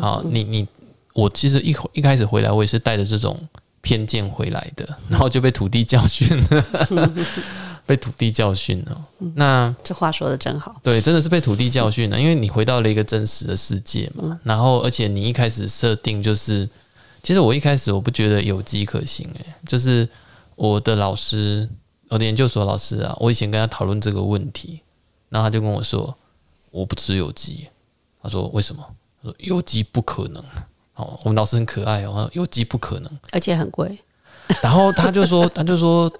[0.00, 0.66] 好，你你
[1.14, 3.38] 我其实一一开始回来，我也是带着这种
[3.80, 6.64] 偏见回来的，然后就被土地教训了，
[7.84, 9.02] 被土地教训了。
[9.34, 14.38] 那这话说的真好，对，真的是被土地教训了，因为你回到了一个真实的世界嘛。
[14.44, 16.68] 然后，而且你一开始设定就是，
[17.22, 20.08] 其实我一开始我不觉得有机可行，诶，就是
[20.54, 21.68] 我的老师，
[22.12, 24.82] 我的研究所老师啊，我以前跟他讨论这个问题，
[25.30, 26.14] 然后他就跟我说，
[26.70, 27.66] 我不吃有机。
[28.22, 28.84] 他说为什么？
[29.22, 30.44] 他说有机不可能
[30.94, 32.28] 哦，我们老师很可爱哦。
[32.34, 33.98] 有机不可能，而且很贵。
[34.62, 36.12] 然后他就说，他就说，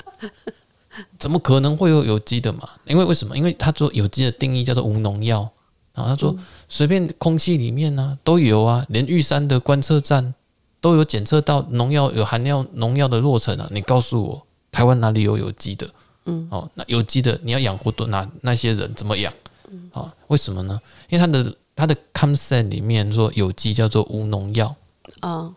[1.19, 2.67] 怎么可能会有有机的嘛？
[2.87, 3.37] 因为为什么？
[3.37, 5.47] 因为他说有机的定义叫做无农药。
[5.93, 6.35] 然后他说，
[6.71, 10.33] 随便空气里面呢都有啊，连玉山的观测站
[10.81, 13.69] 都有检测到农药有含量农药的落成啊。
[13.71, 15.89] 你告诉我，台湾哪里有有机的？
[16.25, 19.33] 嗯，哦，那有机的你要养活多那那些人怎么养？
[19.93, 20.81] 啊，为什么呢？
[21.09, 21.55] 因为他的。
[21.75, 24.73] 它的 concept 里面说有机叫做无农药
[25.21, 25.51] 啊，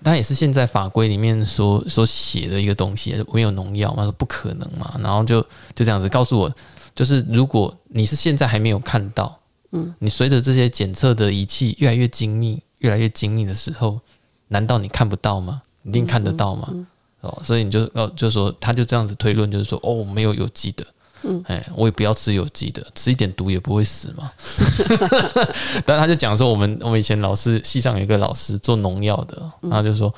[0.00, 5.40] 那也是现在法规里面所所写的一个东西，没有农药嘛，说不可能嘛，然后就
[5.74, 6.54] 就这样子告诉我，
[6.94, 9.34] 就是如果你是现在还没有看到，
[9.70, 13.98] 嗯，你随着这些检测的仪器越来越精密，越来越精密的时候，
[14.48, 15.62] 难道你看不到吗？
[15.84, 16.86] 一定看得到吗？
[17.24, 20.84] 哦，所以你就哦，就说他就这样子推论，就是说哦，没有有机的。
[21.26, 24.30] 嗯，哎，我也不要吃有机的，吃一点毒也不会死嘛。
[25.86, 30.14] 但他就讲说，我们我们以前老师系上有一个老师做农药的，然后就说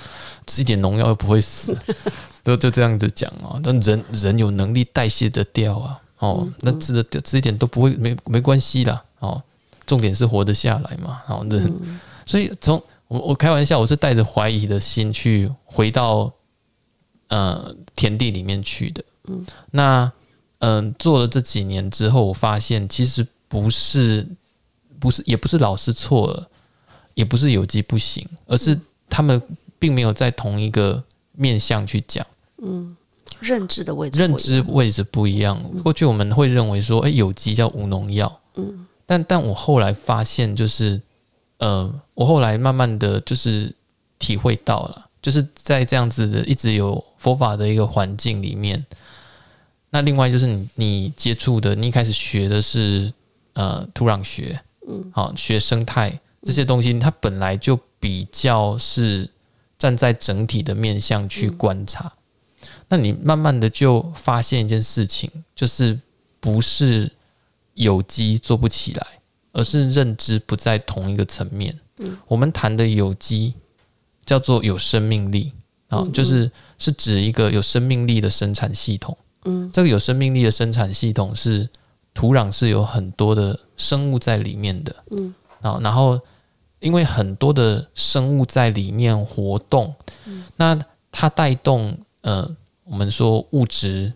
[0.49, 1.73] 吃一点农药又不会死，
[2.43, 3.61] 都就这样子讲哦。
[3.63, 9.41] 但人人有能力代谢的掉啊，哦，那吃的吃一点都不会没没关系啦哦。
[9.87, 11.73] 重点是活得下来嘛，哦，人。
[12.25, 16.29] 所以从我我开玩笑，我是带着怀疑的心去回到
[17.29, 19.05] 呃田地里面去的。
[19.29, 20.13] 嗯，那。
[20.61, 24.27] 嗯，做了这几年之后，我发现其实不是，
[24.99, 26.49] 不是，也不是老师错了，
[27.13, 28.77] 也不是有机不行，而是
[29.11, 29.41] 他们
[29.79, 31.01] 并没有在同一个
[31.33, 32.27] 面向去讲。
[32.63, 32.97] 嗯，
[33.39, 35.63] 认知的位置，认知位置不一样。
[35.83, 38.41] 过去我们会认为说，哎，有机叫无农药。
[38.55, 41.01] 嗯，但但我后来发现，就是，
[41.59, 43.73] 呃，我后来慢慢的就是
[44.19, 48.87] 体会到了，就是在这样子的一直有佛法的一个环境里面。
[49.91, 53.13] 那另外就是你你接触的，你一开始学的是
[53.55, 59.29] 呃土壤学，嗯，好学生态这些东西，它本来就比较是
[59.77, 62.13] 站在整体的面向去观察。
[62.89, 65.99] 那你慢慢的就发现一件事情，就是
[66.39, 67.11] 不是
[67.75, 69.05] 有机做不起来，
[69.51, 71.77] 而是认知不在同一个层面。
[71.99, 73.55] 嗯，我们谈的有机
[74.27, 75.53] 叫做有生命力。
[75.89, 79.17] 啊，就是是指一个有生命力的生产系统。
[79.45, 81.69] 嗯，这个有生命力的生产系统是
[82.13, 86.21] 土壤是有很多的生物在里面的，嗯，啊，然后
[86.81, 89.95] 因为很多的生物在里面活动，
[90.27, 90.77] 嗯，那
[91.13, 92.51] 它带动呃，
[92.83, 94.13] 我们说物质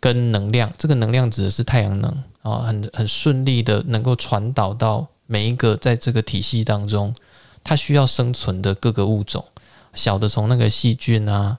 [0.00, 2.10] 跟能量，这个能量指的是太阳能
[2.42, 7.14] 啊，很很顺利的能够传导到每一个在这个体系当中，
[7.62, 9.44] 它需要生存的各个物种，
[9.94, 11.58] 小的从那个细菌啊，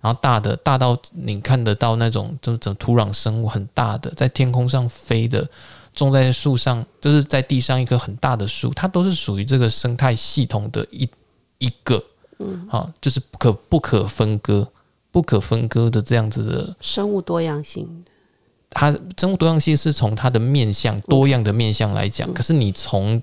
[0.00, 5.48] 然后大的大到你看得到那种就整土壤生物很大的，在天空上飞的，
[5.94, 11.08] 种在树上，就是在地上一棵很大的树，它都是属于这个生态系统的一
[11.58, 12.02] 一个，
[12.38, 14.66] 嗯，好，就是不可不可分割。
[15.12, 17.86] 不可分割的这样子的生物多样性，
[18.70, 23.22] 它生物多样性是从它的面向多样的面向来讲，可是你从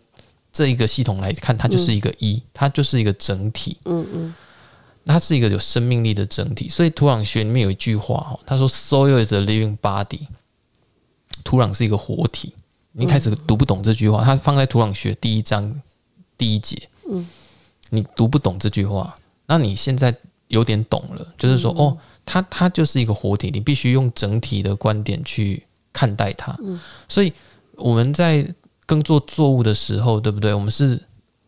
[0.52, 4.36] 这一个系统来看，它就是一个一，它就是一个整体，嗯嗯，
[5.06, 6.68] 它是一个有生命力的整体。
[6.70, 10.22] 所以土壤学里面有一句话哦，他说 “soil is a living body”，
[11.44, 12.54] 土壤是一个活体。
[12.92, 15.82] 你开始读不懂这句话，它放在土壤学第一章
[16.38, 16.78] 第一节，
[17.10, 17.28] 嗯，
[17.90, 20.16] 你读不懂这句话，那你现在。
[20.50, 26.58] 有点懂了，就是说，哦，它它就是一个活体，你必须用整体的观点去看待它。
[26.64, 27.32] 嗯，所以
[27.76, 28.52] 我们在
[28.90, 30.52] 耕作作物的时候，对不对？
[30.52, 31.00] 我们是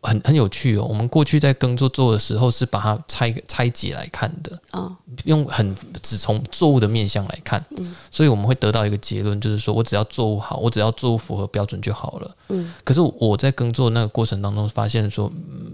[0.01, 0.85] 很很有趣哦。
[0.87, 7.65] 我们过去在耕作作物的时候，是把它拆拆解来看的啊，用很只从作物的面向来看。
[7.77, 12.35] 嗯，所以我们会得到一个结论，就是说我只要作物好，我只要作物符合标准就好了。
[12.49, 15.31] 嗯，可是我在耕作那个过程当中，发现说，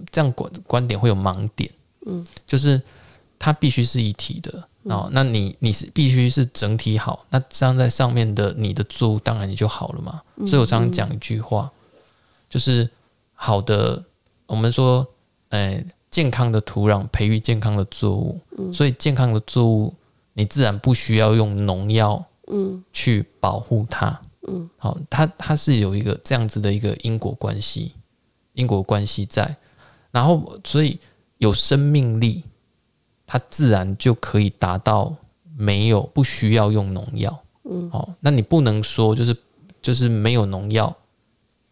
[0.09, 1.69] 这样观观点会有盲点。
[2.05, 2.81] 嗯，就是。
[3.39, 10.21] 它必须是一体的哦，那你你是必须是整体好，那这样在上面的你的作物当然你就好了嘛。
[10.47, 11.69] 所以我常常讲一句话，
[12.49, 12.89] 就是
[13.33, 14.03] 好的，
[14.45, 15.05] 我们说，
[15.49, 18.39] 诶，健康的土壤培育健康的作物，
[18.73, 19.93] 所以健康的作物
[20.33, 27.91] 你自然不需要用农药，嗯，去保护它，嗯，好，它它是有一个这样子的一个因果关系，
[28.53, 29.55] 因果关系在，
[30.11, 30.97] 然后所以
[31.39, 32.43] 有生命力。
[33.27, 35.13] 它自然就可以达到
[35.57, 39.35] 没有不需要用农药，嗯，哦，那你不能说就是
[39.81, 40.95] 就是没有农药，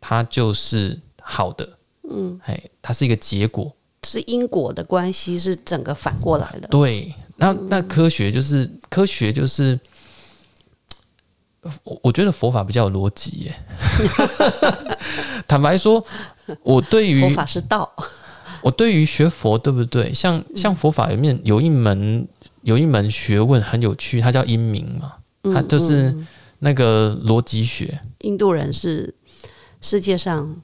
[0.01, 1.77] 它就是好的，
[2.09, 6.67] 嗯，哎，它是一个结果，是因果的关系，是整个反过来的。
[6.67, 9.79] 对，那那科学就是科学就是，
[11.83, 13.55] 我我觉得佛法比较有逻辑耶。
[15.47, 16.03] 坦白说，
[16.63, 17.89] 我对于佛法是道。
[18.65, 20.11] 我对于学佛对不对？
[20.11, 22.27] 像像佛法里面有一门
[22.63, 25.13] 有一门学问很有趣，它叫因明嘛，
[25.53, 26.11] 它就是
[26.57, 27.99] 那个逻辑学。
[28.21, 29.13] 印度人是
[29.81, 30.59] 世界上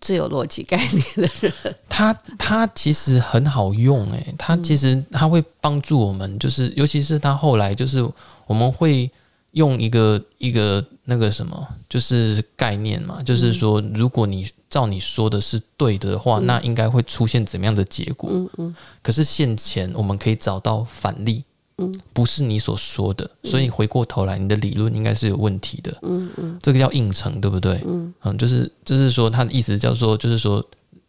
[0.00, 1.52] 最有逻辑概念的人。
[1.90, 8.02] 他他其实很好用诶，他其实他会帮助我们，就是尤其是他后来就是
[8.46, 9.10] 我们会
[9.50, 14.46] 用一个一个那个什么，就是概念嘛，就是说如果你。
[14.74, 18.28] 照你说的是对的话，那应该会出现怎么样的结果？
[18.32, 18.76] 嗯嗯。
[19.02, 21.44] 可是现前我们可以找到反例，
[21.78, 25.96] 嗯，不是你所说的，所以回过头来，你的理论应该是有问题的。
[26.02, 26.58] 嗯嗯。
[26.60, 27.80] 这个叫应承，对不对？
[27.86, 30.64] 嗯嗯，就是就是说，他的意思叫做，就是说，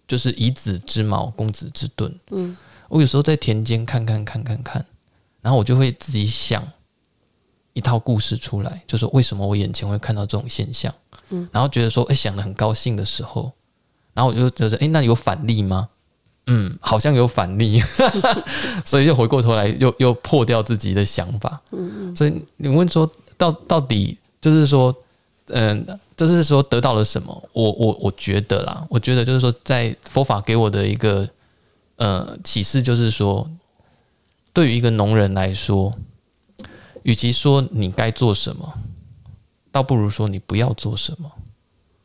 [0.07, 2.13] 就是以子之矛攻子之盾。
[2.29, 2.55] 嗯。
[2.87, 4.85] 我有时候在田间看看看看看，
[5.41, 6.65] 然后我就会自己想
[7.73, 10.93] 一套故事出来，就说为什么我眼前会看到这种现象。
[11.29, 13.51] 嗯，然后觉得说，哎，想的很高兴的时候，
[14.15, 15.87] 然后我就觉得，哎，那有反例吗？
[16.47, 17.79] 嗯，好像有反例，
[18.85, 21.61] 所以又回过头来，又又破掉自己的想法。
[21.71, 24.95] 嗯嗯，所以你问说，到到底就是说，
[25.47, 27.49] 嗯，就是说得到了什么？
[27.51, 31.27] 我我我觉得啦，我觉得就是说，在佛法给我的一个
[31.97, 33.49] 呃启示，就是说，
[34.53, 35.93] 对于一个农人来说，
[37.03, 38.73] 与其说你该做什么。
[39.71, 41.29] 倒不如说你不要做什么，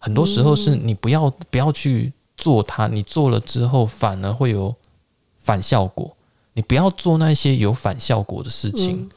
[0.01, 4.75] 很多时候是你不要不要去做它，你做了之后反而会有
[5.39, 6.17] 反效果。
[6.55, 9.09] 你不要做那些有反效果的事情。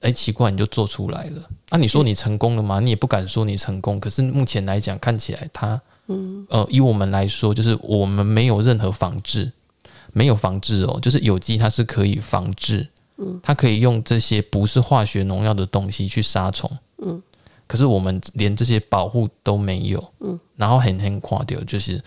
[0.00, 1.48] 哎，奇怪，你就做出来了。
[1.70, 2.78] 那你说你成功了吗？
[2.78, 3.98] 你也不敢说你成功。
[3.98, 9.50] 可是目前来讲，看起来它，嗯，呃，以我们来说，就是我们没有任何防治，
[10.12, 17.22] 没有防治哦，就是有机它是可以防治，嗯，它可以用这些不是化学农药的东西去杀虫，嗯。
[17.66, 22.02] 可是我们连这些保护都没有，嗯，然后很很垮掉，就是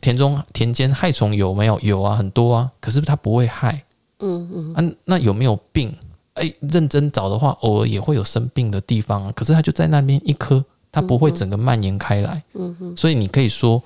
[0.00, 1.80] 田中田间害虫有没有？
[1.80, 2.70] 有啊，很多啊。
[2.80, 3.82] 可是它不会害，
[4.18, 4.74] 嗯嗯。
[4.74, 5.94] 啊，那有没有病？
[6.34, 9.32] 哎，认真找的话，偶尔也会有生病的地方啊。
[9.34, 10.62] 可是它就在那边一颗，
[10.92, 12.96] 它不会整个蔓延开来，嗯嗯。
[12.96, 13.82] 所以你可以说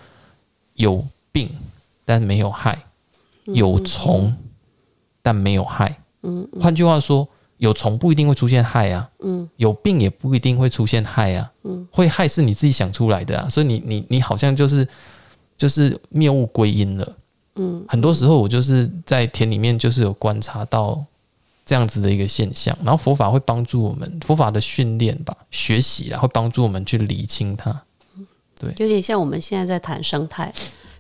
[0.75, 1.49] 有病，
[2.05, 2.75] 但没有害；
[3.45, 4.37] 有虫，
[5.23, 5.97] 但没有害。
[6.23, 7.27] 嗯，换句话说。
[7.61, 14.89] 有虫不一定会出现害啊，嗯，有病也不一定会出现害啊，嗯，会害是你自己想出来的啊，所以你你你好像就是
[15.59, 17.17] 就是谬误归因了，
[17.57, 21.05] 嗯，很多时候我就是在田里面就是有观察到
[21.67, 27.83] 这样子的一个现象，然后佛法会帮助我们，佛法的训练吧，学习啊，会帮助我们去理清它。
[28.59, 28.73] 对。
[28.79, 30.51] 有点像我们现在在谈生态，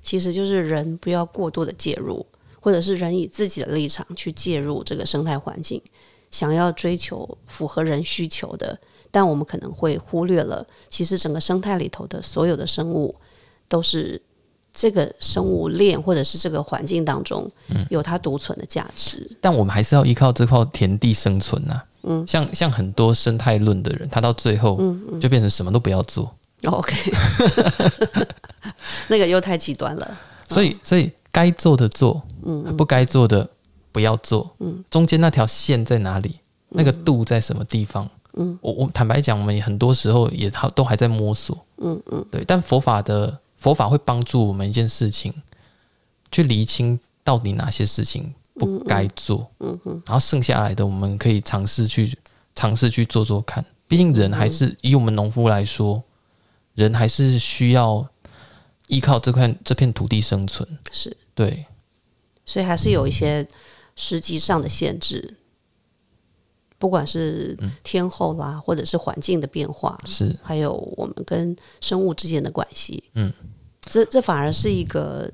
[0.02, 2.24] 其实就是人不要过度的介入，
[2.60, 5.80] 或者是人以自己的立场去介入这个生态环境，
[6.30, 8.78] 想要追求符合人需求的，
[9.10, 13.14] 但我们可能会忽略了，其实整个生态里头的所有的生物
[13.68, 14.20] 都是
[14.72, 17.50] 这个生物链或者是这个环境当中
[17.88, 19.28] 有它独存的价值。
[19.40, 24.80] 但我们还是要依靠这块田地生存呐、嗯，像像很多生态论的人，他到最后
[25.20, 26.24] 就变成什么都不要做，
[26.62, 26.94] 哦 OK，
[29.08, 30.18] 那个又太极端了。
[30.48, 33.48] 所以所以该做的做，嗯，不该做的
[33.92, 36.36] 不要做，嗯，中间那条线在哪里？
[36.68, 38.08] 那个度在什么地方？
[38.34, 42.44] 嗯，我我坦白讲，我们也很多时候也还都还在摸索，嗯嗯，对。
[42.44, 45.34] 但佛法的佛法会帮助我们一件事情，
[46.30, 52.16] 去厘清到底哪些事情不该做，嗯嗯，然后剩下来的我们可以尝试去
[52.54, 53.64] 尝试去做做看。
[53.88, 56.00] 毕竟人还是以我们农夫来说，
[56.74, 58.06] 人还是需要
[58.86, 60.68] 依靠这块这片土地生存。
[60.92, 61.66] 是，对，
[62.44, 63.44] 所以还是有一些
[63.96, 65.36] 实际上的限制，
[66.78, 70.34] 不管是天候啦，或者是环境的变化，是。
[70.42, 73.32] 还有我们跟生物之间的关系，嗯，
[73.82, 75.30] 这这反而是一个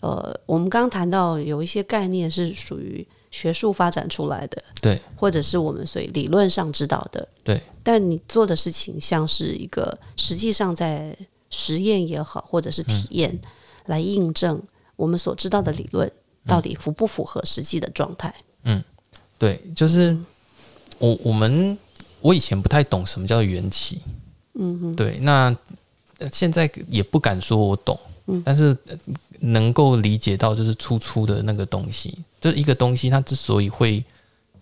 [0.00, 5.00] 呃，我们刚刚谈到有一些概念是属于学术发展出来的，对。
[5.14, 11.14] 或者是我们所以理论上知道的，对，但你做的事情像是一个实际上在
[11.50, 13.38] 实验也好，或者是体验、
[13.84, 14.62] 来印证
[14.96, 16.10] 我们所知道的理论
[16.46, 18.34] 到底符不符合实际的状态。
[18.64, 18.82] 嗯
[19.38, 20.16] 对，就是
[20.98, 21.76] 我我们
[22.20, 24.02] 我以前不太懂什么叫缘起，
[24.54, 25.56] 嗯哼，对，那
[26.18, 27.98] 呃现在也不敢说我懂，
[28.44, 28.96] 但是呃
[29.38, 34.04] 能够理解到就是粗粗的那个东西，就是一个东西它之所以会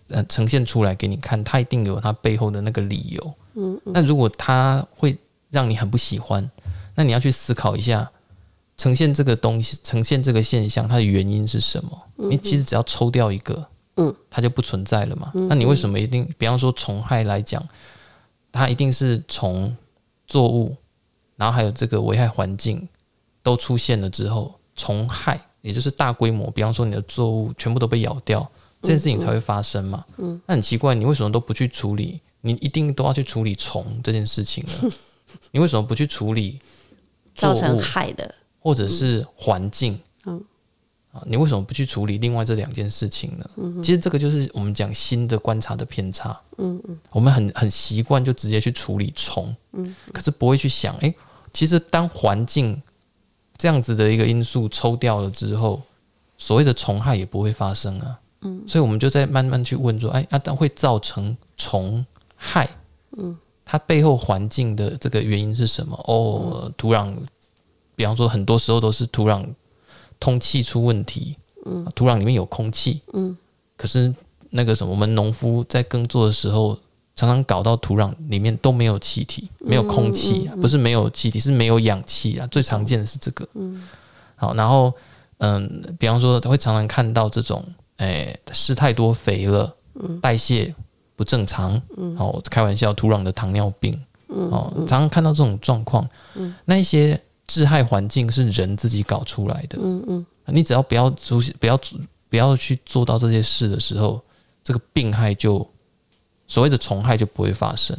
[0.07, 5.17] 呃呈现出来给你看，它一定有它背后的那个理由，嗯，那如果它会
[5.49, 6.49] 让你很不喜欢，
[6.95, 8.09] 那你要去思考一下。
[8.79, 12.01] 呈现这个东西，呈现这个现象，它的原因是什么？
[12.15, 13.67] 你其实只要抽掉一个，
[13.97, 15.31] 嗯，它就不存在了嘛。
[15.33, 17.61] 那你为什么一定，比方说虫害来讲，
[18.53, 19.75] 它一定是从
[20.25, 20.73] 作物，
[21.35, 22.87] 然后还有这个危害环境
[23.43, 28.49] 都出现了之后，虫害也就是大规模，比方说你的作物全部都被咬掉，
[28.81, 30.05] 这件事情才会发生嘛。
[30.17, 32.21] 嗯，那很奇怪，你为什么都不去处理？
[32.39, 34.89] 你一定都要去处理虫这件事情呢？
[35.51, 36.57] 你为什么不去处理
[37.35, 37.81] 作造成物？
[37.81, 40.43] 害的，或者是环境，嗯。
[41.11, 43.81] 啊，你为什么不去处理另外这两件事情呢？
[43.83, 46.39] 其实这个就是我们讲新的观察的偏差。
[46.59, 46.99] 嗯嗯。
[47.09, 51.11] 我们很很习惯就直接去处理虫，嗯，可是不会去想，诶，
[51.51, 52.79] 其实当环境
[53.57, 55.81] 这样子的一个因素抽掉了之后，
[56.37, 58.19] 所谓的虫害也不会发生啊。
[58.41, 62.05] 嗯，所以我们就在慢慢去问说，哎，啊，但会造成虫
[62.35, 62.69] 害，
[63.17, 63.35] 嗯，
[63.65, 65.95] 它背后环境的这个原因是什么？
[66.07, 67.15] 哦，土壤，
[67.99, 69.45] 比方说很多时候都是土壤
[70.21, 71.35] 通气出问题，
[71.65, 73.35] 嗯，土壤里面有空气，嗯，
[73.75, 74.15] 可是
[74.51, 76.79] 那个什么，我们农夫在耕作的时候，
[77.13, 82.47] 常常搞到土壤里面都没有气体，没有空气啊，不是没有气体，是没有氧气啊。
[82.47, 83.45] 最常见的是这个。
[83.55, 83.85] 嗯，
[84.37, 84.93] 好，然后
[85.39, 87.61] 嗯，比方说会常常看到这种，
[87.97, 89.75] 诶、施太多肥了，
[90.21, 90.73] 代谢
[91.17, 91.75] 不正常，
[92.17, 93.93] 哦，开玩笑，土壤的糖尿病，
[94.27, 96.07] 哦，常常看到这种状况。
[96.63, 99.77] 那一些致害环境是人自己搞出来的。
[99.81, 101.77] 嗯嗯你只要不要出现，不要
[102.29, 104.21] 不要去做到这些事的时候，
[104.63, 105.67] 这个病害就
[106.47, 107.97] 所谓的虫害就不会发生。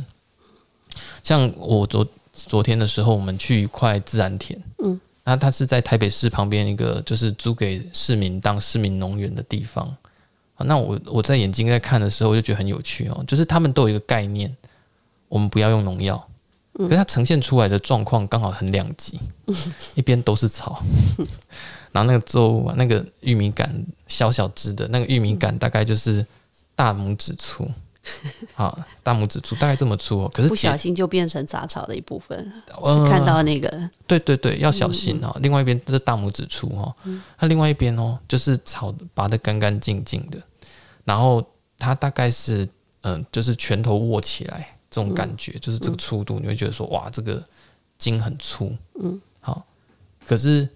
[1.23, 9.87] 像我昨昨天的时候，我们去一块自然田，嗯，那它是在台北市旁边一个就是租给市民当市民农园的地方。
[10.55, 14.55] 啊那我我在眼睛在看的时候，我就觉得很有趣哦，就是他们都有一个概念，
[15.29, 16.29] 我们不要用农药，
[16.73, 19.19] 可是它呈现出来的状况刚好很两极，
[19.95, 20.83] 一边都是草，
[21.93, 26.25] 然后那个作物啊，那个玉米杆小小只的那个玉米杆大概就是
[26.75, 27.69] 大拇指粗，
[28.55, 35.37] 啊，大拇指粗大概这么粗哦，可是不小心就变成杂草的一部分，呃只看到那个对对对，要小心哦。
[35.43, 36.95] 另外一边是大拇指粗哦，
[37.41, 40.39] 那、另外一边哦，就是草拔得干干净净的，
[41.05, 41.45] 然后
[41.79, 42.67] 它大概是
[43.03, 47.43] 嗯、就是拳头握起来这种感觉，就是这个粗度，你会觉得说哇，这个
[47.97, 49.65] 筋很粗，嗯，好。
[50.27, 50.69] 可是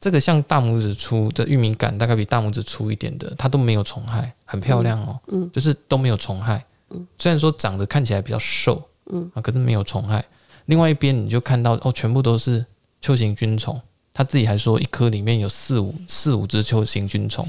[0.00, 8.82] 这个像大拇指粗的玉米杆，大概比大拇指粗一点的，它都没有虫害，很漂亮哦，嗯，就是都没有虫害，嗯，虽然说长得看起来比较瘦，
[9.12, 9.30] 嗯。
[9.34, 10.24] 啊，可是没有虫害。
[10.66, 12.64] 另外一边你就看到哦，全部都是
[13.00, 13.80] 球形菌虫，
[14.14, 17.44] 他自己还说一颗里面有四五四五只球形菌虫。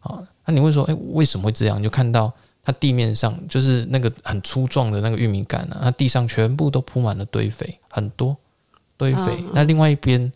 [0.00, 1.78] 啊，那你会说，哎、为什么会这样？
[1.78, 2.32] 你就看到
[2.66, 8.36] 它地面上就是那个很粗壮的那个玉米杆啊，它地上全部都铺满了堆肥，很多
[8.96, 9.36] 堆肥。
[9.38, 10.32] 嗯那另外一边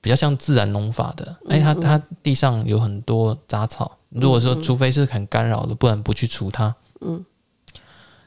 [0.00, 3.96] 比较像自然农法的，哎、它它地上有很多杂草。
[4.08, 6.74] 如果说除非是很干扰的，不然不去除它。
[7.02, 7.24] 嗯，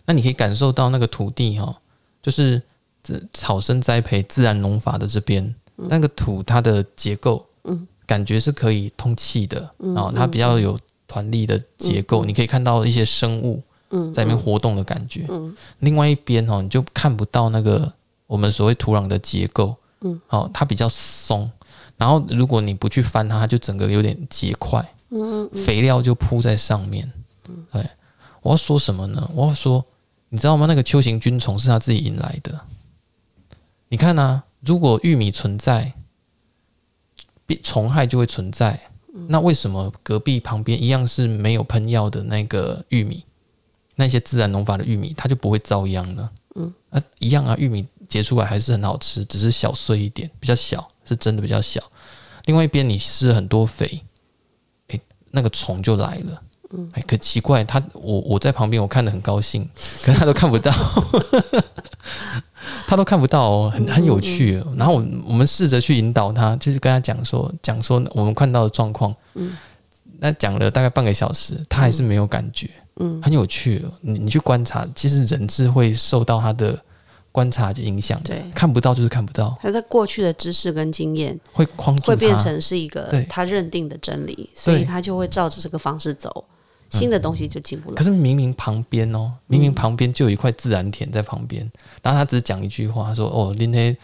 [0.06, 1.76] 那你可以感受到那个土地哈、
[2.22, 2.62] 就是
[3.04, 13.62] 自草生栽培自然农法的这边，那个土它的结构，嗯，感觉是可以通气的，然后它比较有团粒的结构，你可以看到一些生物，
[14.14, 15.28] 在里面活动的感觉。
[15.80, 17.91] 另外一边哦，你就看不到那个
[18.28, 21.49] 我们所谓土壤的结构，嗯，哦，它比较松，
[21.97, 27.12] 然后如果你不去翻它，它就整个有点结块，嗯，肥料就铺在上面，
[27.72, 27.86] 对。
[28.41, 29.32] 我要说什么呢？
[29.34, 29.86] 我要说，
[30.28, 30.66] 你知道吗？
[30.66, 32.60] 那个秋形菌虫是它自己引来的。
[33.88, 35.93] 你看啊，如果玉米存在，
[37.45, 38.78] 病虫害就会存在。
[39.28, 43.24] 那为什么隔壁旁边一样是没有喷药的那个玉米，
[43.95, 46.30] 那些自然农法的玉米，它就不会遭殃呢？
[46.55, 51.82] 嗯，啊，一样啊，玉米结出来还是很好吃，只是小碎一点，比较小，是真的比较小。
[52.45, 54.01] 另外一边你施了很多肥，
[54.88, 54.99] 诶、
[55.30, 56.41] 那个虫就来了。
[56.76, 59.68] 嗯，哎，可奇怪，他我我在旁边，我看得很高兴，
[60.02, 60.72] 可是他都看不到，
[62.88, 64.74] 他都看不到哦，很很有趣哦。
[64.76, 69.56] 然后我我们试着去引导他，就是跟他讲说讲说我们看到的状况，嗯，
[70.20, 73.92] 那讲了大概半个小时，他还是没有感觉，嗯，很有趣哦。
[74.02, 76.80] 你你去观察，其实人是会受到他的
[77.32, 86.44] 观察的影响的对，看不到就是看不到，他在过去的知识跟经验会框住会变成是一个他认定的真理，所以他就会照着这个方式走，
[87.00, 87.96] 新的东西就进不来。
[87.96, 91.70] 可是明明旁边哦，明明旁边就有一块自然田在旁边，
[92.02, 93.96] 然后他只讲一句话，他说：“哦，恁那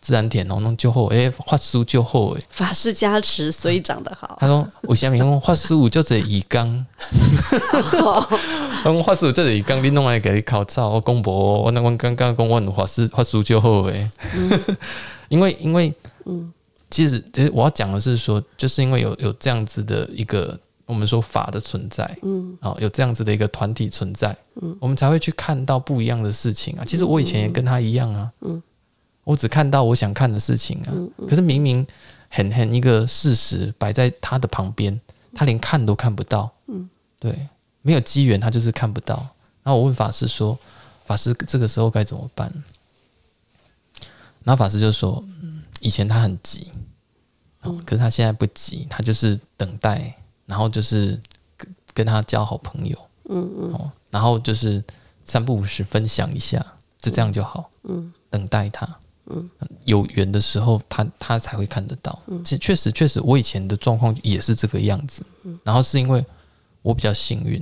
[0.00, 2.42] 自然田哦，弄就好，诶，发书就好诶。
[2.50, 4.36] 法师加持，所以长得好。
[4.38, 6.84] 他说：“我下面讲发书就这一缸，
[8.84, 14.10] 我发书就这鱼缸，你弄来给你考照，我公博，我那我刚刚讲我法师发书就好诶。
[15.30, 15.90] 因为因为
[16.26, 16.52] 嗯，
[16.90, 26.84] 其实其实我要讲的是说，就是因为有有这样子的一个我们说法的存在，嗯，哦，有这样子的一个团体存在，嗯，我们才会去看到不一样的事情啊。
[26.84, 28.62] 其实我以前也跟他一样啊，嗯，
[29.24, 30.92] 我只看到我想看的事情啊，
[31.28, 31.86] 可是明明
[32.28, 35.00] 很很一个事实摆在他的旁边，
[35.34, 37.48] 他连看都看不到，嗯，对，
[37.82, 39.16] 没有机缘，他就是看不到。
[39.62, 40.58] 然后我问法师说
[41.06, 42.52] ：“法师这个时候该怎么办？”
[44.44, 46.70] 然后法师就说：“嗯，以前他很急，
[47.62, 50.14] 哦，可是他现在不急，他就是等待，
[50.46, 51.18] 然后就是
[51.56, 54.82] 跟跟他交好朋友，嗯嗯，哦，然后就是
[55.24, 56.64] 三不五时分享一下，
[57.00, 58.88] 就这样就好，嗯，等待他，
[59.26, 59.48] 嗯，
[59.84, 62.18] 有缘的时候他他才会看得到。
[62.44, 65.22] 其实确实确实，我以前的状况也是这个样子，
[65.62, 66.24] 然后是因为
[66.82, 67.60] 我比较幸运，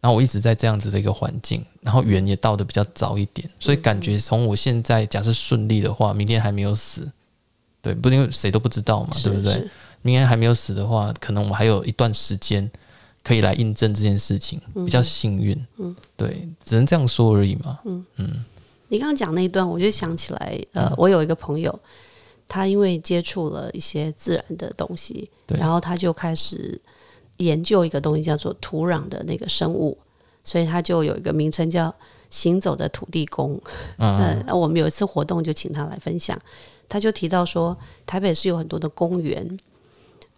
[0.00, 7.08] 然后我一直在这样子的一个环境，然后缘也到的比较早一点，所以感觉从我现在假设顺利的话，明天还没有死，
[7.80, 9.68] 对，不因为谁都不知道嘛，对不对？
[10.02, 12.70] 是明天还没有死的话，可能我们还有一段时间
[13.22, 18.04] 可以来印证这件事情，比较幸运，嗯，对，只能这样说而已嘛，嗯。
[18.16, 18.44] 嗯。
[18.88, 20.84] 你刚刚讲那一段，我就想起来，嗯。
[20.84, 21.78] 呃，我有一个朋友，
[22.48, 26.80] 他因为接触了一些自然的东西，然后他就开始
[27.36, 29.96] 研究一个东西叫做土壤的那个生物，
[30.42, 31.94] 所以他就有一个名称叫
[32.30, 33.60] “行走的土地公”。
[33.98, 36.36] 嗯，那我们有一次活动就请他来分享，
[36.88, 39.58] 他就提到说，台北市有很多的公园，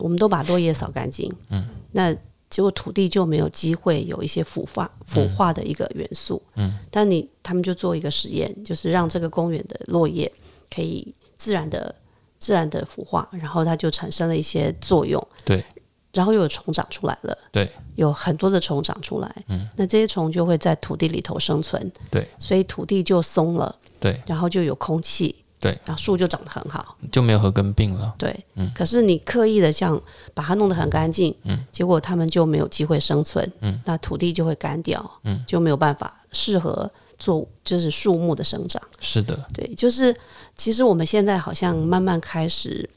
[0.03, 2.13] 我们都把落叶扫干净，嗯，那
[2.51, 10.31] 结果土地就没有机会有一些腐化腐化的一个元素，嗯，但你他们就做一个实验，就是让这个公园的落叶
[10.75, 11.95] 可以自然的
[12.39, 15.65] 自然的腐化，然后它就产生了一些作用，对。
[16.13, 17.73] 然后又有虫长出来了，对。
[17.95, 22.29] 有很多的虫长出来，嗯，那这些虫就会在土地里头生存，对。
[22.39, 28.69] 所以土地就松了，对，然后就有空气，对，然后树就长得很好，就没有合根病了，对，嗯。
[28.75, 29.99] 可是你刻意的像
[30.35, 40.13] 把它弄得很干净，嗯，结果它们就没有机会生存，嗯，那土地就会干掉，嗯，就没有办法适合做就是树木的生长，是的，对，就是
[40.57, 42.91] 其实我们现在好像慢慢开始，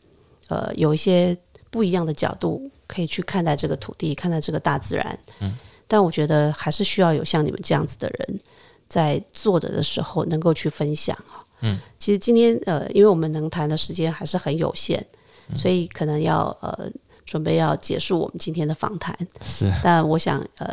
[0.48, 1.38] 呃，有一些
[1.70, 5.56] 不一样的角度可以去看待这个土地，看待这个大自然，嗯，
[5.88, 8.40] 但我觉得还是需要有像你们这样子的人
[8.90, 15.04] 在做的的时候能够去分享啊，嗯，其实今天呃，因为我们能谈的时间还是很有限，
[15.56, 16.90] 所以可能要呃
[17.26, 19.72] 准备要结束我们今天的访谈，是。
[19.84, 20.68] 但我想，呃，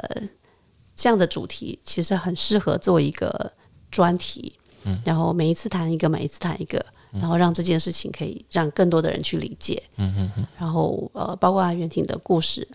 [0.94, 3.50] 这样的主题其实很适合做一个
[3.90, 4.52] 专题，
[4.84, 12.68] 嗯，然后每一次谈一个，每一次谈一个，然后让这件事情可以让更多的人去理解，嗯嗯嗯，然后呃，包括袁婷的故事，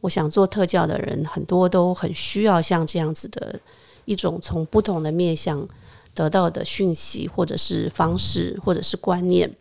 [0.00, 3.58] 我想做特教的人，很多都很需要像这样子的
[4.04, 5.66] 一种从不同的面向
[6.14, 9.54] 得到的讯息，或者是方式，或者是观念，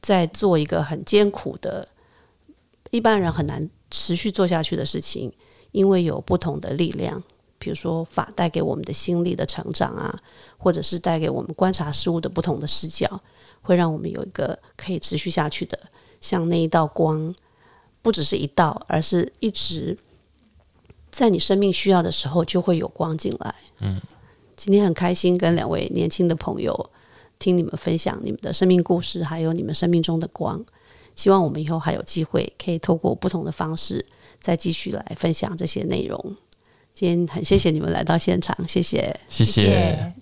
[0.00, 1.88] 在做一个很艰苦的，
[2.90, 5.32] 一般人很难持续做下去的事情，
[5.70, 7.22] 因为有不同的力量，
[7.58, 10.18] 比如说法带给我们的心力的成长啊，
[10.58, 13.20] 或者是带给我们观察事物的不同的视角，
[13.60, 15.78] 会让我们有一个可以持续下去的，
[16.20, 17.34] 像那一道光。
[18.04, 19.96] 不只是一道，而是一直
[21.12, 23.54] 在你生命需要的时候就会有光进来。
[23.78, 24.02] 嗯，
[24.56, 26.90] 今天很开心跟两位年轻的朋友
[27.38, 30.64] 听你们分享你们的生命故事，还有你们生命中的光。
[31.14, 34.04] 希望我们以后还有机会可以透过不同的方式
[34.40, 36.36] 再继续来分享这些内容。
[36.94, 40.21] 今天很谢谢你们来到现场，谢谢，谢谢。